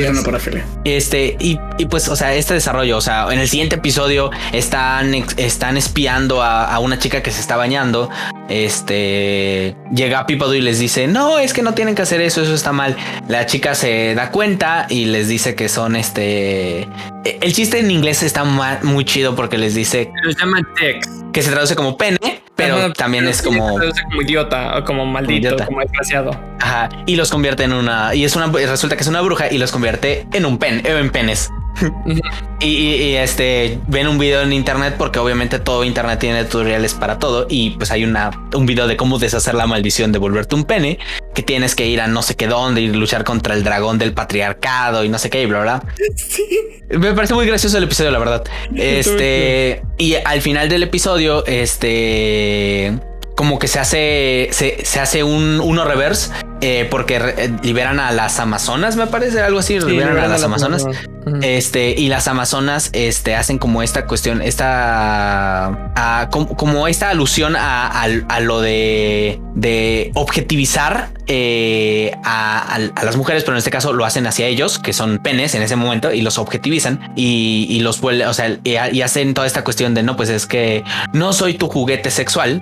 [0.10, 0.66] una parafilia.
[0.84, 5.14] Este, y, y, pues, o sea, este desarrollo, o sea, en el siguiente episodio están,
[5.38, 8.10] están espiando a, a una chica que se está bañando.
[8.48, 12.54] Este llega Pipado y les dice: No, es que no tienen que hacer eso, eso
[12.54, 12.96] está mal.
[13.28, 16.88] La chica se da cuenta y les dice que son este.
[17.26, 20.12] El chiste en inglés está muy chido porque les dice.
[20.24, 21.10] Se llama text.
[21.34, 23.74] Que se traduce como pene, pero también es como.
[23.74, 26.32] Se traduce como idiota o como maldito, como, desgraciado.
[26.60, 26.90] Ajá.
[27.06, 28.16] Y los convierte en una.
[28.16, 28.48] Y es una.
[28.48, 31.50] Resulta que es una bruja y los convierte en un pen, en penes.
[32.60, 37.48] Y, este ven un video en internet porque obviamente todo internet tiene tutoriales para todo
[37.50, 41.00] y pues hay una un video de cómo deshacer la maldición de volverte un pene
[41.34, 44.14] que tienes que ir a no sé qué dónde y luchar contra el dragón del
[44.14, 45.84] patriarcado y no sé qué y bla bla.
[46.90, 48.44] Me parece muy gracioso el episodio, la verdad.
[48.76, 53.00] Este y al final del episodio, este
[53.40, 56.30] como que se hace se, se hace un uno reverse
[56.62, 60.86] eh, porque eh, liberan a las Amazonas, me parece, algo así, liberan, a las Amazonas.
[61.42, 65.92] Este, y las Amazonas este, hacen como esta cuestión, esta
[66.32, 68.08] como, esta alusión a,
[68.42, 74.48] lo de, de objetivizar eh, a, las mujeres, pero en este caso lo hacen hacia
[74.48, 78.58] ellos, que son penes en ese momento, y los objetivizan y, los vuelven, o sea,
[78.64, 80.84] y, hacen toda esta cuestión de no, pues es que
[81.14, 82.62] no soy tu juguete sexual.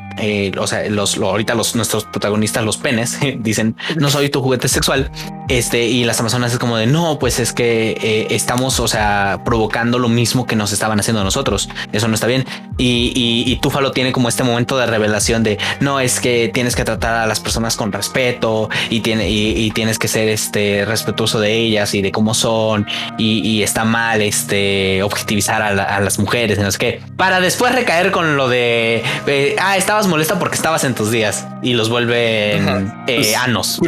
[0.60, 5.12] o sea, los, ahorita los nuestros protagonistas, los penes, dicen no soy tu juguete sexual.
[5.48, 9.42] Este, y las Amazonas es como de no, pues es que eh, estamos, o sea,
[9.46, 11.70] provocando lo mismo que nos estaban haciendo nosotros.
[11.92, 12.46] Eso no está bien.
[12.78, 16.84] Y, y, Túfalo tiene como este momento de revelación de no es que tienes que
[16.84, 21.54] tratar a las personas con respeto y, tiene, y, tienes que ser este respetuoso de
[21.54, 22.86] ellas y de cómo son.
[23.18, 28.38] Y, está mal este objetivizar a, las mujeres, no sé qué, para después recaer con
[28.38, 33.36] lo de eh, ah, estabas molesta porque estabas en tus días y los vuelven eh,
[33.36, 33.80] anos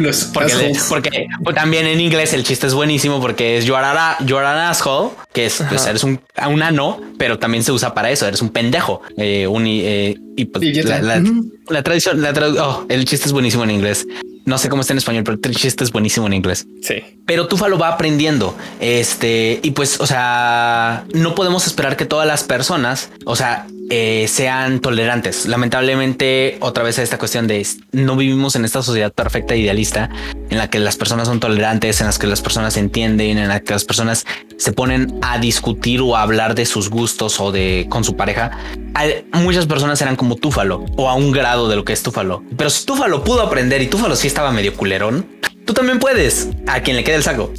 [0.88, 5.10] porque, porque, también en inglés el chiste es buenísimo porque es you are, an asshole,
[5.32, 8.26] que es pues, eres un, un ano, pero también se usa para eso.
[8.26, 9.02] Eres un pendejo.
[9.16, 10.84] Eh, un, eh, y pues,
[11.68, 12.32] la, tradición, la
[12.64, 14.06] oh, el chiste es buenísimo en inglés.
[14.46, 16.66] No sé cómo está en español, pero el chiste es buenísimo en inglés.
[16.82, 16.94] Sí.
[17.26, 18.56] Pero Tufa lo va aprendiendo.
[18.80, 24.26] Este, y pues, o sea, no podemos esperar que todas las personas, o sea, eh,
[24.28, 25.46] sean tolerantes.
[25.46, 30.10] Lamentablemente, otra vez esta cuestión de no vivimos en esta sociedad perfecta idealista
[30.48, 33.58] en la que las personas son tolerantes, en las que las personas entienden, en la
[33.58, 34.26] que las personas
[34.56, 38.52] se ponen a discutir o a hablar de sus gustos o de con su pareja.
[39.32, 42.44] muchas personas eran como Túfalo o a un grado de lo que es Túfalo.
[42.56, 45.26] Pero si Túfalo pudo aprender y Túfalo sí estaba medio culerón,
[45.64, 46.48] tú también puedes.
[46.68, 47.52] A quien le quede el saco.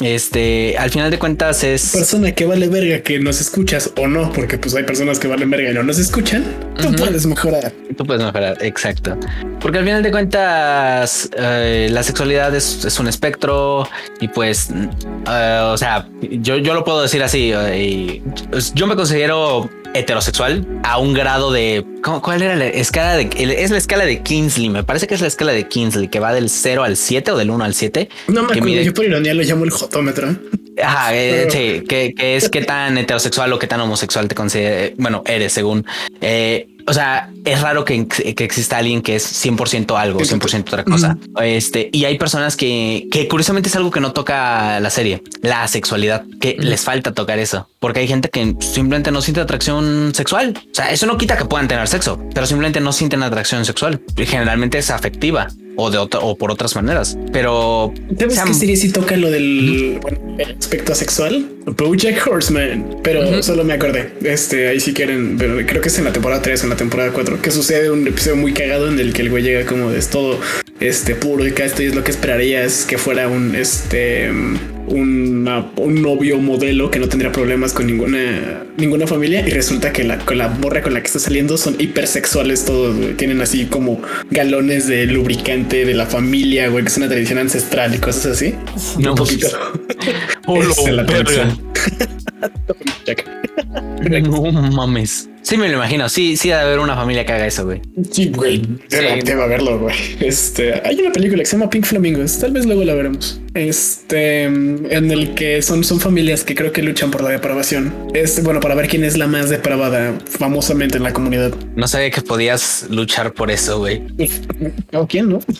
[0.00, 4.32] Este, al final de cuentas es persona que vale verga que nos escuchas o no,
[4.32, 6.44] porque pues hay personas que valen verga y no nos escuchan.
[6.80, 7.72] Tú puedes mejorar.
[7.96, 8.58] Tú puedes mejorar.
[8.60, 9.16] Exacto.
[9.60, 13.88] Porque al final de cuentas, eh, la sexualidad es, un espectro
[14.20, 17.52] y pues, eh, o sea, yo, yo lo puedo decir así.
[17.54, 18.22] Eh,
[18.74, 21.84] yo me considero heterosexual a un grado de
[22.22, 25.26] ¿cuál era la escala de es la escala de Kingsley me parece que es la
[25.26, 28.42] escala de Kingsley que va del 0 al 7 o del 1 al 7 no
[28.42, 30.36] me acuerdo yo por ironía lo llamo el jotómetro
[30.82, 35.22] Ajá, eh, sí, que, es qué tan heterosexual o qué tan homosexual te considera, bueno,
[35.26, 35.86] eres según.
[36.20, 40.84] Eh, o sea, es raro que, que, exista alguien que es 100% algo, 100% otra
[40.84, 41.16] cosa.
[41.42, 45.66] Este, y hay personas que, que curiosamente es algo que no toca la serie, la
[45.66, 50.54] sexualidad, que les falta tocar eso, porque hay gente que simplemente no siente atracción sexual.
[50.70, 54.00] O sea, eso no quita que puedan tener sexo, pero simplemente no sienten atracción sexual.
[54.16, 57.18] Y generalmente es afectiva o de otra o por otras maneras.
[57.32, 60.00] Pero ¿sabes qué serie si toca lo del
[60.58, 61.46] aspecto sexual?
[61.66, 64.12] BoJack Horseman, pero solo me acordé.
[64.22, 66.76] Este ahí si quieren, pero creo que es en la temporada 3 o en la
[66.76, 69.90] temporada 4 que sucede un episodio muy cagado en el que el güey llega como
[69.90, 70.38] de es todo
[70.78, 74.30] este puro y que esto es lo que esperarías que fuera un este
[74.86, 75.44] un
[76.02, 80.38] novio modelo que no tendría problemas con ninguna ninguna familia y resulta que la, con
[80.38, 85.06] la borra con la que está saliendo son hipersexuales todos, tienen así como galones de
[85.06, 88.54] lubricante de la familia, güey, que es una tradición ancestral y cosas así.
[88.98, 89.48] No, un poquito.
[90.48, 91.02] Oh, la
[94.20, 95.28] no mames.
[95.42, 96.08] Sí, me lo imagino.
[96.08, 97.80] Sí, sí, debe haber una familia que haga eso, güey.
[98.10, 98.62] Sí, güey.
[98.88, 99.94] Debe, haberlo, güey.
[100.20, 102.38] Este, hay una película que se llama Pink Flamingos.
[102.38, 103.40] Tal vez luego la veremos.
[103.56, 107.94] Este, en el que son, son familias que creo que luchan por la depravación.
[108.12, 111.54] Este, bueno, para ver quién es la más depravada famosamente en la comunidad.
[111.74, 114.02] No sabía que podías luchar por eso, güey.
[114.92, 115.40] ¿O quién no?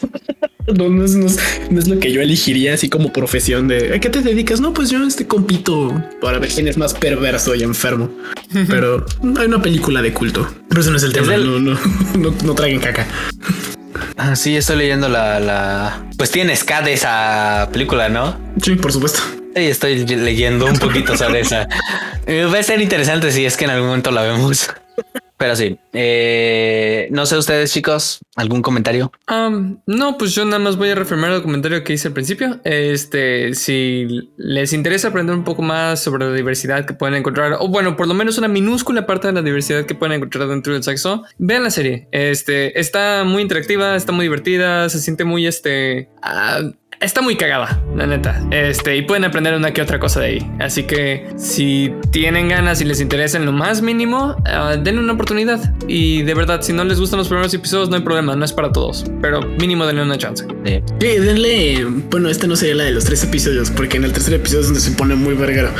[0.67, 1.27] No, es, no,
[1.79, 4.61] es, lo que yo elegiría así como profesión de ¿a qué te dedicas?
[4.61, 8.11] No, pues yo este compito para ver quién es más perverso y enfermo.
[8.69, 9.07] Pero
[9.39, 10.49] hay una película de culto.
[10.69, 11.37] Pero eso no es el tema.
[11.37, 11.79] No, no,
[12.45, 13.07] no, traigan caca.
[14.17, 16.03] Ah, sí, estoy leyendo la, la...
[16.17, 18.39] Pues tiene SCAD esa película, ¿no?
[18.63, 19.21] Sí, por supuesto.
[19.55, 21.69] Sí, estoy leyendo un poquito sobre esa.
[22.29, 24.69] Eh, va a ser interesante si es que en algún momento la vemos.
[25.39, 29.13] Pero sí, eh, no sé ustedes chicos, ¿algún comentario?
[29.87, 32.61] no, pues yo nada más voy a reafirmar el comentario que hice al principio.
[32.65, 37.69] Este, si les interesa aprender un poco más sobre la diversidad que pueden encontrar, o
[37.69, 40.83] bueno, por lo menos una minúscula parte de la diversidad que pueden encontrar dentro del
[40.83, 42.09] sexo, vean la serie.
[42.13, 46.61] Este, está muy interactiva, está muy divertida, se siente muy, este, ah,
[47.01, 48.43] está muy cagada, la neta.
[48.51, 50.51] Este, y pueden aprender una que otra cosa de ahí.
[50.61, 55.13] Así que si tienen ganas y les interesa en lo más mínimo, uh, denle una
[55.13, 55.75] oportunidad.
[55.89, 58.53] Y de verdad, si no les gustan los primeros episodios, no hay problema, no es
[58.53, 59.05] para todos.
[59.21, 60.47] Pero mínimo denle una chance.
[60.65, 61.85] Sí, denle.
[62.11, 64.67] Bueno, esta no sería la de los tres episodios, porque en el tercer episodio es
[64.67, 65.71] donde se pone muy verguero.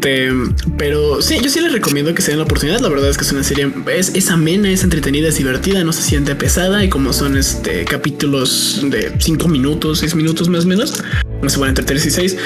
[0.00, 0.30] Este,
[0.78, 2.80] pero sí, yo sí les recomiendo que se den la oportunidad.
[2.80, 5.92] La verdad es que es una serie, es, es amena, es entretenida, es divertida, no
[5.92, 6.82] se siente pesada.
[6.82, 11.04] Y como son este capítulos de cinco minutos, seis minutos más o menos,
[11.42, 12.36] no se van entre 3 y 6,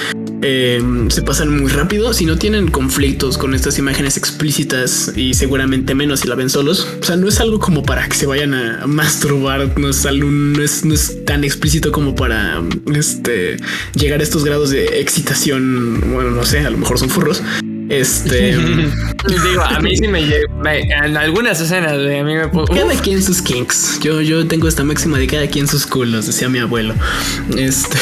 [0.47, 0.79] eh,
[1.09, 2.13] se pasan muy rápido.
[2.13, 6.87] Si no tienen conflictos con estas imágenes explícitas y seguramente menos si la ven solos,
[7.01, 10.31] o sea, no es algo como para que se vayan a masturbar, no es, algo,
[10.31, 12.63] no es, no es tan explícito como para
[12.95, 13.57] este,
[13.95, 16.13] llegar a estos grados de excitación.
[16.13, 17.43] Bueno, no sé, a lo mejor son furros.
[17.89, 18.57] Este
[19.29, 20.45] digo, a mí sí me llega
[21.05, 21.93] en algunas escenas.
[21.93, 24.01] A mí me cada quien sus kinks.
[24.01, 26.95] Yo, yo tengo esta máxima de cada quien sus culos, decía mi abuelo.
[27.57, 27.99] Este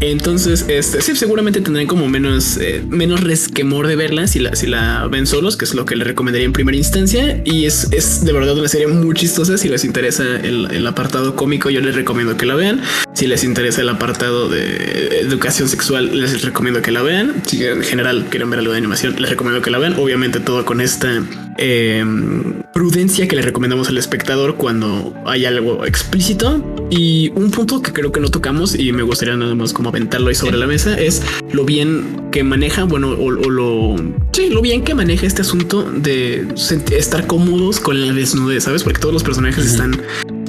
[0.00, 4.66] entonces, este sí, seguramente tendrán como menos, eh, menos resquemor de verla si la, si
[4.66, 7.42] la ven solos, que es lo que le recomendaría en primera instancia.
[7.44, 9.56] Y es, es de verdad una serie muy chistosa.
[9.58, 12.82] Si les interesa el, el apartado cómico, yo les recomiendo que la vean.
[13.14, 17.42] Si les interesa el apartado de educación sexual, les recomiendo que la vean.
[17.46, 19.94] Si en general quieren ver algo de animación, les recomiendo que la vean.
[19.94, 21.22] Obviamente todo con esta
[21.56, 26.62] em, prudencia que le recomendamos al espectador cuando hay algo explícito.
[26.90, 30.28] Y un punto que creo que no tocamos y me gustaría nada más como aventarlo
[30.28, 31.22] ahí sobre la mesa es
[31.52, 33.96] lo bien que maneja, bueno, o, lo,
[34.32, 36.46] sí, lo bien que maneja este asunto de
[36.90, 38.82] estar cómodos con la desnudez, ¿sabes?
[38.82, 40.00] Porque todos los personajes están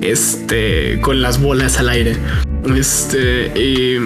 [0.01, 2.17] este, con las bolas al aire.
[2.73, 3.99] Este,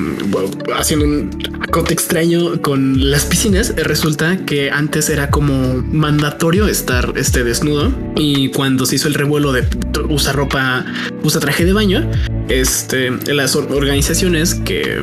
[0.75, 1.29] haciendo un
[1.71, 3.73] cote extraño con las piscinas.
[3.75, 9.51] Resulta que antes era como mandatorio estar este desnudo y cuando se hizo el revuelo
[9.51, 9.65] de
[10.09, 10.85] usar ropa,
[11.23, 12.09] usa traje de baño,
[12.49, 14.99] este, las organizaciones que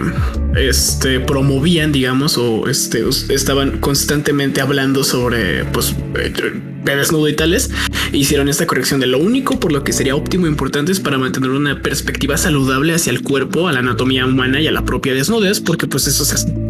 [0.57, 7.70] este, promovían, digamos, o estaban constantemente hablando sobre pues, de desnudo y tales,
[8.12, 11.18] hicieron esta corrección de lo único por lo que sería óptimo e importante es para
[11.18, 15.14] mantener una perspectiva saludable hacia el cuerpo, a la anatomía humana y a la propia
[15.14, 16.24] desnudez, porque pues eso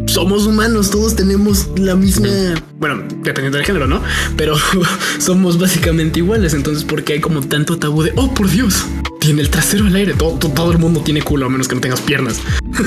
[0.06, 2.28] somos humanos, todos tenemos la misma,
[2.78, 4.00] bueno, dependiendo del género, ¿no?
[4.36, 4.56] Pero
[5.18, 8.86] somos básicamente iguales, entonces porque hay como tanto tabú de, oh, por Dios,
[9.20, 11.80] tiene el trasero al aire, todo, todo el mundo tiene culo a menos que no
[11.80, 12.40] tengas piernas,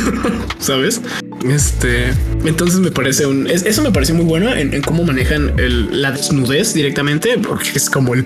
[0.59, 1.01] ¿sabes?
[1.43, 2.13] Este,
[2.45, 5.53] entonces me parece un, eso me parece muy bueno en, cómo manejan
[5.91, 8.25] la desnudez directamente, porque es como el,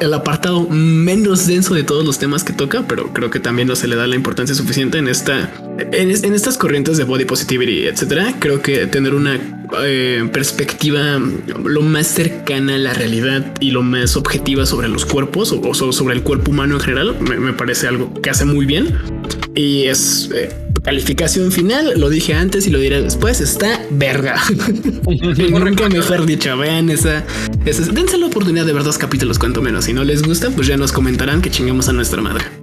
[0.00, 3.76] el apartado menos denso de todos los temas que toca, pero creo que también no
[3.76, 5.50] se le da la importancia suficiente en esta,
[5.92, 8.34] en, estas corrientes de body positivity, etcétera.
[8.38, 9.38] Creo que tener una
[9.82, 11.18] eh, perspectiva
[11.64, 16.14] lo más cercana a la realidad y lo más objetiva sobre los cuerpos o, sobre
[16.14, 18.96] el cuerpo humano en general me, parece algo que hace muy bien
[19.54, 21.94] y es eh, calificación final.
[21.96, 23.40] Lo dije antes y lo diré después.
[23.40, 24.40] Está verga.
[25.50, 26.56] Nunca mejor dicho.
[26.56, 27.24] Vean esa,
[27.64, 29.84] esa, dense la oportunidad de ver dos capítulos, cuanto menos.
[29.84, 32.59] Si no les gusta, pues ya nos comentarán que chingamos a nuestra madre.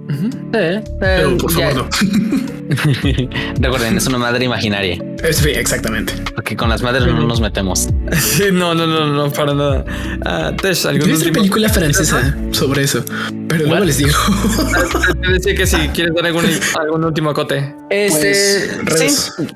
[0.50, 1.88] Pero por favor, no.
[3.60, 4.98] Recuerden, es una madre imaginaria.
[5.30, 6.12] Sí, exactamente.
[6.34, 7.88] Porque con las madres no nos metemos.
[8.18, 9.84] Sí, no, no, no, no, para nada.
[10.24, 13.04] Uh, Tesh, ¿algún película francesa sobre eso,
[13.48, 14.12] pero luego les digo.
[15.22, 16.44] Te decía que si quieres dar algún,
[16.80, 17.74] algún último cote.
[17.90, 19.46] Este, pues, sí.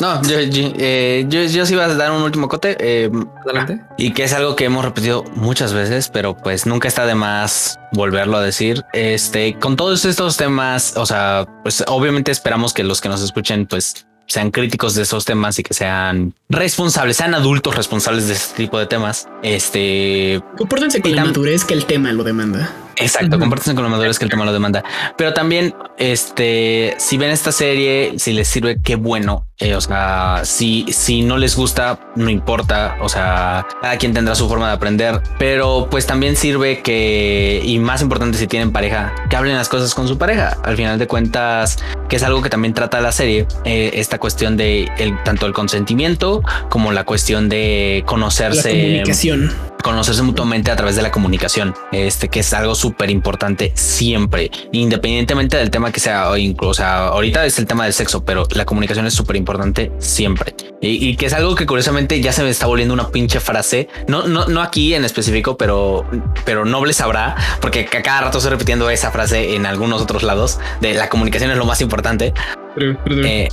[0.00, 2.76] No, yo, yo, eh, yo, yo, sí iba a dar un último cote.
[2.78, 3.10] Eh,
[3.44, 3.80] Adelante.
[3.96, 7.78] Y que es algo que hemos repetido muchas veces, pero pues nunca está de más
[7.92, 8.84] volverlo a decir.
[8.92, 13.64] Este, con todos estos temas, o sea, pues obviamente esperamos que los que nos escuchen,
[13.64, 18.56] pues sean críticos de esos temas y que sean responsables, sean adultos responsables de este
[18.56, 19.26] tipo de temas.
[19.42, 20.42] Este.
[20.58, 22.70] Compórtense con la madurez que el tema lo demanda.
[22.96, 24.82] Exacto, compórtense con la madurez que el tema lo demanda.
[25.16, 29.46] Pero también, este, si ven esta serie, si les sirve, qué bueno.
[29.58, 32.96] Eh, o sea, si, si no les gusta, no importa.
[33.00, 37.78] O sea, cada quien tendrá su forma de aprender, pero pues también sirve que, y
[37.78, 40.56] más importante si tienen pareja, que hablen las cosas con su pareja.
[40.62, 41.78] Al final de cuentas,
[42.08, 45.54] que es algo que también trata la serie, eh, esta cuestión de el, tanto el
[45.54, 48.74] consentimiento como la cuestión de conocerse.
[48.74, 49.75] La comunicación.
[49.86, 55.56] Conocerse mutuamente a través de la comunicación, este que es algo súper importante siempre, independientemente
[55.58, 59.06] del tema que sea, o incluso ahorita es el tema del sexo, pero la comunicación
[59.06, 60.56] es súper importante siempre.
[60.80, 64.26] Y, que es algo que curiosamente ya se me está volviendo una pinche frase, no,
[64.26, 66.04] no, no aquí en específico, pero,
[66.44, 70.94] pero noble sabrá, porque cada rato estoy repitiendo esa frase en algunos otros lados de
[70.94, 72.34] la comunicación es lo más importante.
[72.78, 73.48] Eh,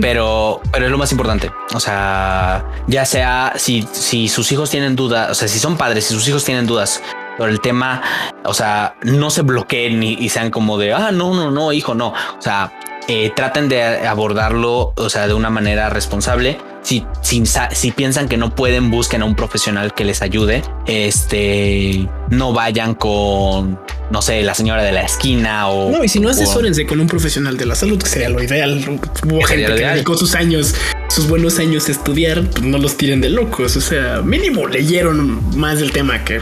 [0.00, 1.50] pero, pero es lo más importante.
[1.74, 6.04] O sea, ya sea si, si sus hijos tienen dudas, o sea, si son padres,
[6.06, 7.02] si sus hijos tienen dudas
[7.36, 8.02] por el tema,
[8.44, 12.08] o sea, no se bloqueen y, sean como de, ah, no, no, no, hijo, no.
[12.08, 12.72] O sea,
[13.08, 16.58] eh, traten de abordarlo, o sea, de una manera responsable.
[16.82, 17.42] Si, si,
[17.72, 20.62] si, piensan que no pueden, busquen a un profesional que les ayude.
[20.86, 23.78] Este, no vayan con
[24.10, 25.90] no sé, la señora de la esquina o.
[25.90, 29.00] No, y si no, asesórense con un profesional de la salud, que sería lo ideal.
[29.24, 30.74] Hubo gente que dedicó sus años,
[31.18, 33.76] sus buenos años a estudiar, pues no los tiren de locos.
[33.76, 36.40] O sea, mínimo leyeron más del tema que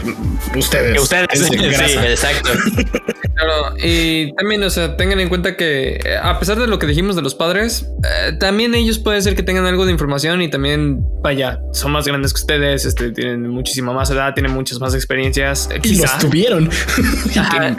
[0.55, 0.93] ustedes.
[0.93, 2.51] Que ustedes, sí, exacto.
[3.37, 6.87] Claro, y también, o sea, tengan en cuenta que eh, a pesar de lo que
[6.87, 10.49] dijimos de los padres, eh, también ellos pueden ser que tengan algo de información y
[10.49, 14.95] también, vaya, son más grandes que ustedes, este, tienen muchísima más edad, tienen muchas más
[14.95, 15.69] experiencias.
[15.83, 16.67] y los tuvieron.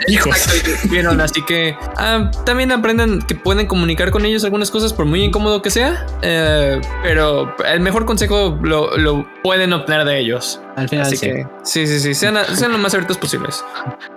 [0.07, 0.37] hijos.
[0.89, 5.25] Vieron, así que ah, también aprendan que pueden comunicar con ellos algunas cosas por muy
[5.25, 10.61] incómodo que sea, eh, pero el mejor consejo lo, lo, pueden obtener de ellos.
[10.75, 11.25] Al final, así sí.
[11.27, 13.63] que sí, sí, sí, sean, sean lo más abiertos posibles.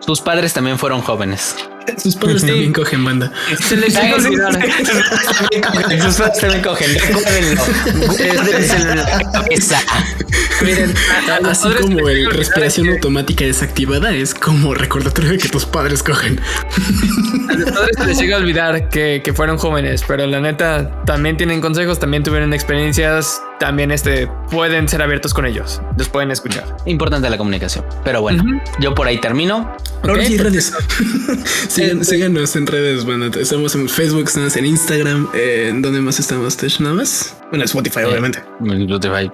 [0.00, 1.56] Sus padres también fueron jóvenes.
[1.96, 3.32] Sus padres también cogen banda.
[3.60, 4.52] Se les llega olvidar.
[6.02, 6.90] Sus padres también cogen.
[10.62, 10.94] Miren,
[11.44, 16.40] así como el respiración automática desactivada es como recordatorio de que tus padres cogen.
[17.48, 21.04] A los padres se les llega a olvidar que, que fueron jóvenes, pero la neta
[21.04, 25.80] también tienen consejos, también tuvieron experiencias, también este pueden ser abiertos con ellos.
[25.96, 26.76] Los pueden escuchar.
[26.84, 27.84] Importante la comunicación.
[28.04, 28.44] Pero bueno,
[28.80, 29.76] yo por ahí termino.
[30.02, 30.72] Ahora sí, redes.
[31.72, 33.04] síganos en redes.
[33.04, 35.28] Bueno, estamos en Facebook, estamos en Instagram.
[35.34, 36.58] Eh, ¿Dónde más estamos?
[36.80, 37.36] Nada más.
[37.48, 38.42] Bueno, Spotify, eh, obviamente.
[38.60, 39.30] Spotify.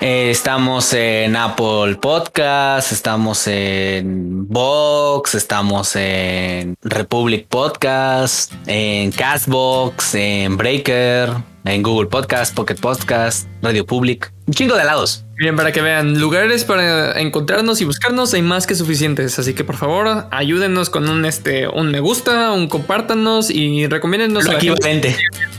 [0.00, 10.56] Eh, estamos en Apple Podcast, estamos en Vox, estamos en Republic Podcast, en Castbox, en
[10.56, 11.30] Breaker.
[11.66, 15.23] en Google Podcast, Pocket Podcast, Radio Public, un chingo de lados.
[15.36, 19.38] Bien, para que vean, lugares para encontrarnos y buscarnos hay más que suficientes.
[19.38, 24.44] Así que por favor, ayúdenos con un este un me gusta, un compártanos y recomiéndennos
[24.44, 25.16] Lo a equivalente.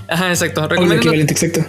[0.08, 0.68] Ajá, exacto.
[0.70, 1.66] Lo equivalente, exacto.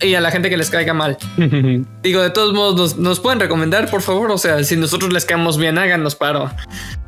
[0.00, 1.16] y a la gente que les caiga mal.
[2.02, 4.30] Digo, de todos modos, nos, nos pueden recomendar, por favor.
[4.30, 6.50] O sea, si nosotros les caemos bien, háganos paro.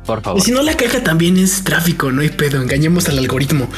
[0.05, 0.41] Por Y favor.
[0.41, 2.61] si no, la caja también es tráfico, no hay pedo.
[2.61, 3.69] Engañemos al algoritmo.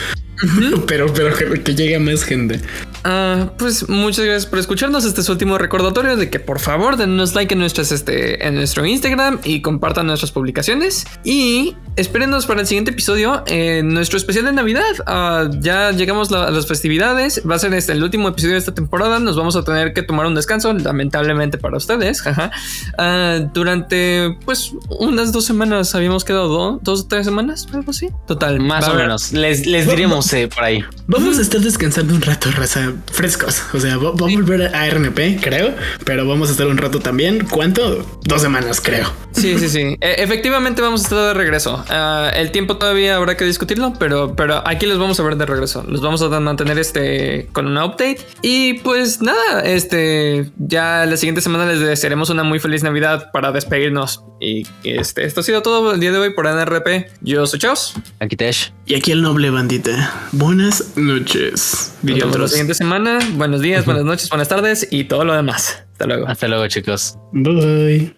[0.87, 2.59] pero, pero que, que llegue a más gente.
[3.07, 5.05] Ah, pues muchas gracias por escucharnos.
[5.05, 8.55] Este es su último recordatorio de que por favor denos like en, nuestras, este, en
[8.55, 11.05] nuestro Instagram y compartan nuestras publicaciones.
[11.23, 14.83] Y espérenos para el siguiente episodio, en nuestro especial de Navidad.
[15.05, 17.43] Ah, ya llegamos la- a las festividades.
[17.49, 19.19] Va a ser este, el último episodio de esta temporada.
[19.19, 22.21] Nos vamos a tener que tomar un descanso, lamentablemente para ustedes.
[22.21, 22.49] jaja.
[22.97, 28.09] Ah, durante pues unas dos semanas habíamos quedado do- dos o tres semanas, algo así.
[28.27, 29.31] Total, Más o menos.
[29.31, 30.83] Les, les diremos eh, por ahí.
[31.07, 33.61] Vamos a estar descansando un rato, raza, frescos.
[33.73, 36.99] O sea, va, va a volver a RNP, creo, pero vamos a estar un rato
[36.99, 37.45] también.
[37.49, 38.05] ¿Cuánto?
[38.23, 39.11] Dos semanas, creo.
[39.33, 39.79] Sí, sí, sí.
[40.01, 41.83] E- efectivamente vamos a estar de regreso.
[41.89, 45.45] Ah, el tiempo todavía habrá que discutirlo, pero, pero aquí los vamos a ver de
[45.45, 45.85] regreso.
[45.87, 48.19] Los vamos a mantener este con un update.
[48.41, 53.51] Y pues nada, este ya la siguiente semana les desearemos una muy feliz Navidad para
[53.51, 54.23] despedirnos.
[54.41, 57.09] Y este, esto ha sido todo el día de hoy por NRP.
[57.21, 57.93] Yo soy Chaos.
[58.19, 58.73] Aquí Tesh.
[58.85, 60.13] Y aquí el noble bandita.
[60.31, 61.93] Buenas noches.
[62.01, 63.19] Nos vemos la siguiente semana.
[63.33, 65.83] Buenos días, buenas noches, buenas tardes y todo lo demás.
[65.93, 66.27] Hasta luego.
[66.27, 67.17] Hasta luego, chicos.
[67.31, 68.15] Bye.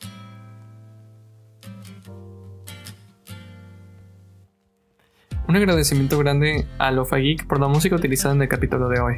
[5.48, 9.16] Un agradecimiento grande a Lofa Geek por la música utilizada en el capítulo de hoy.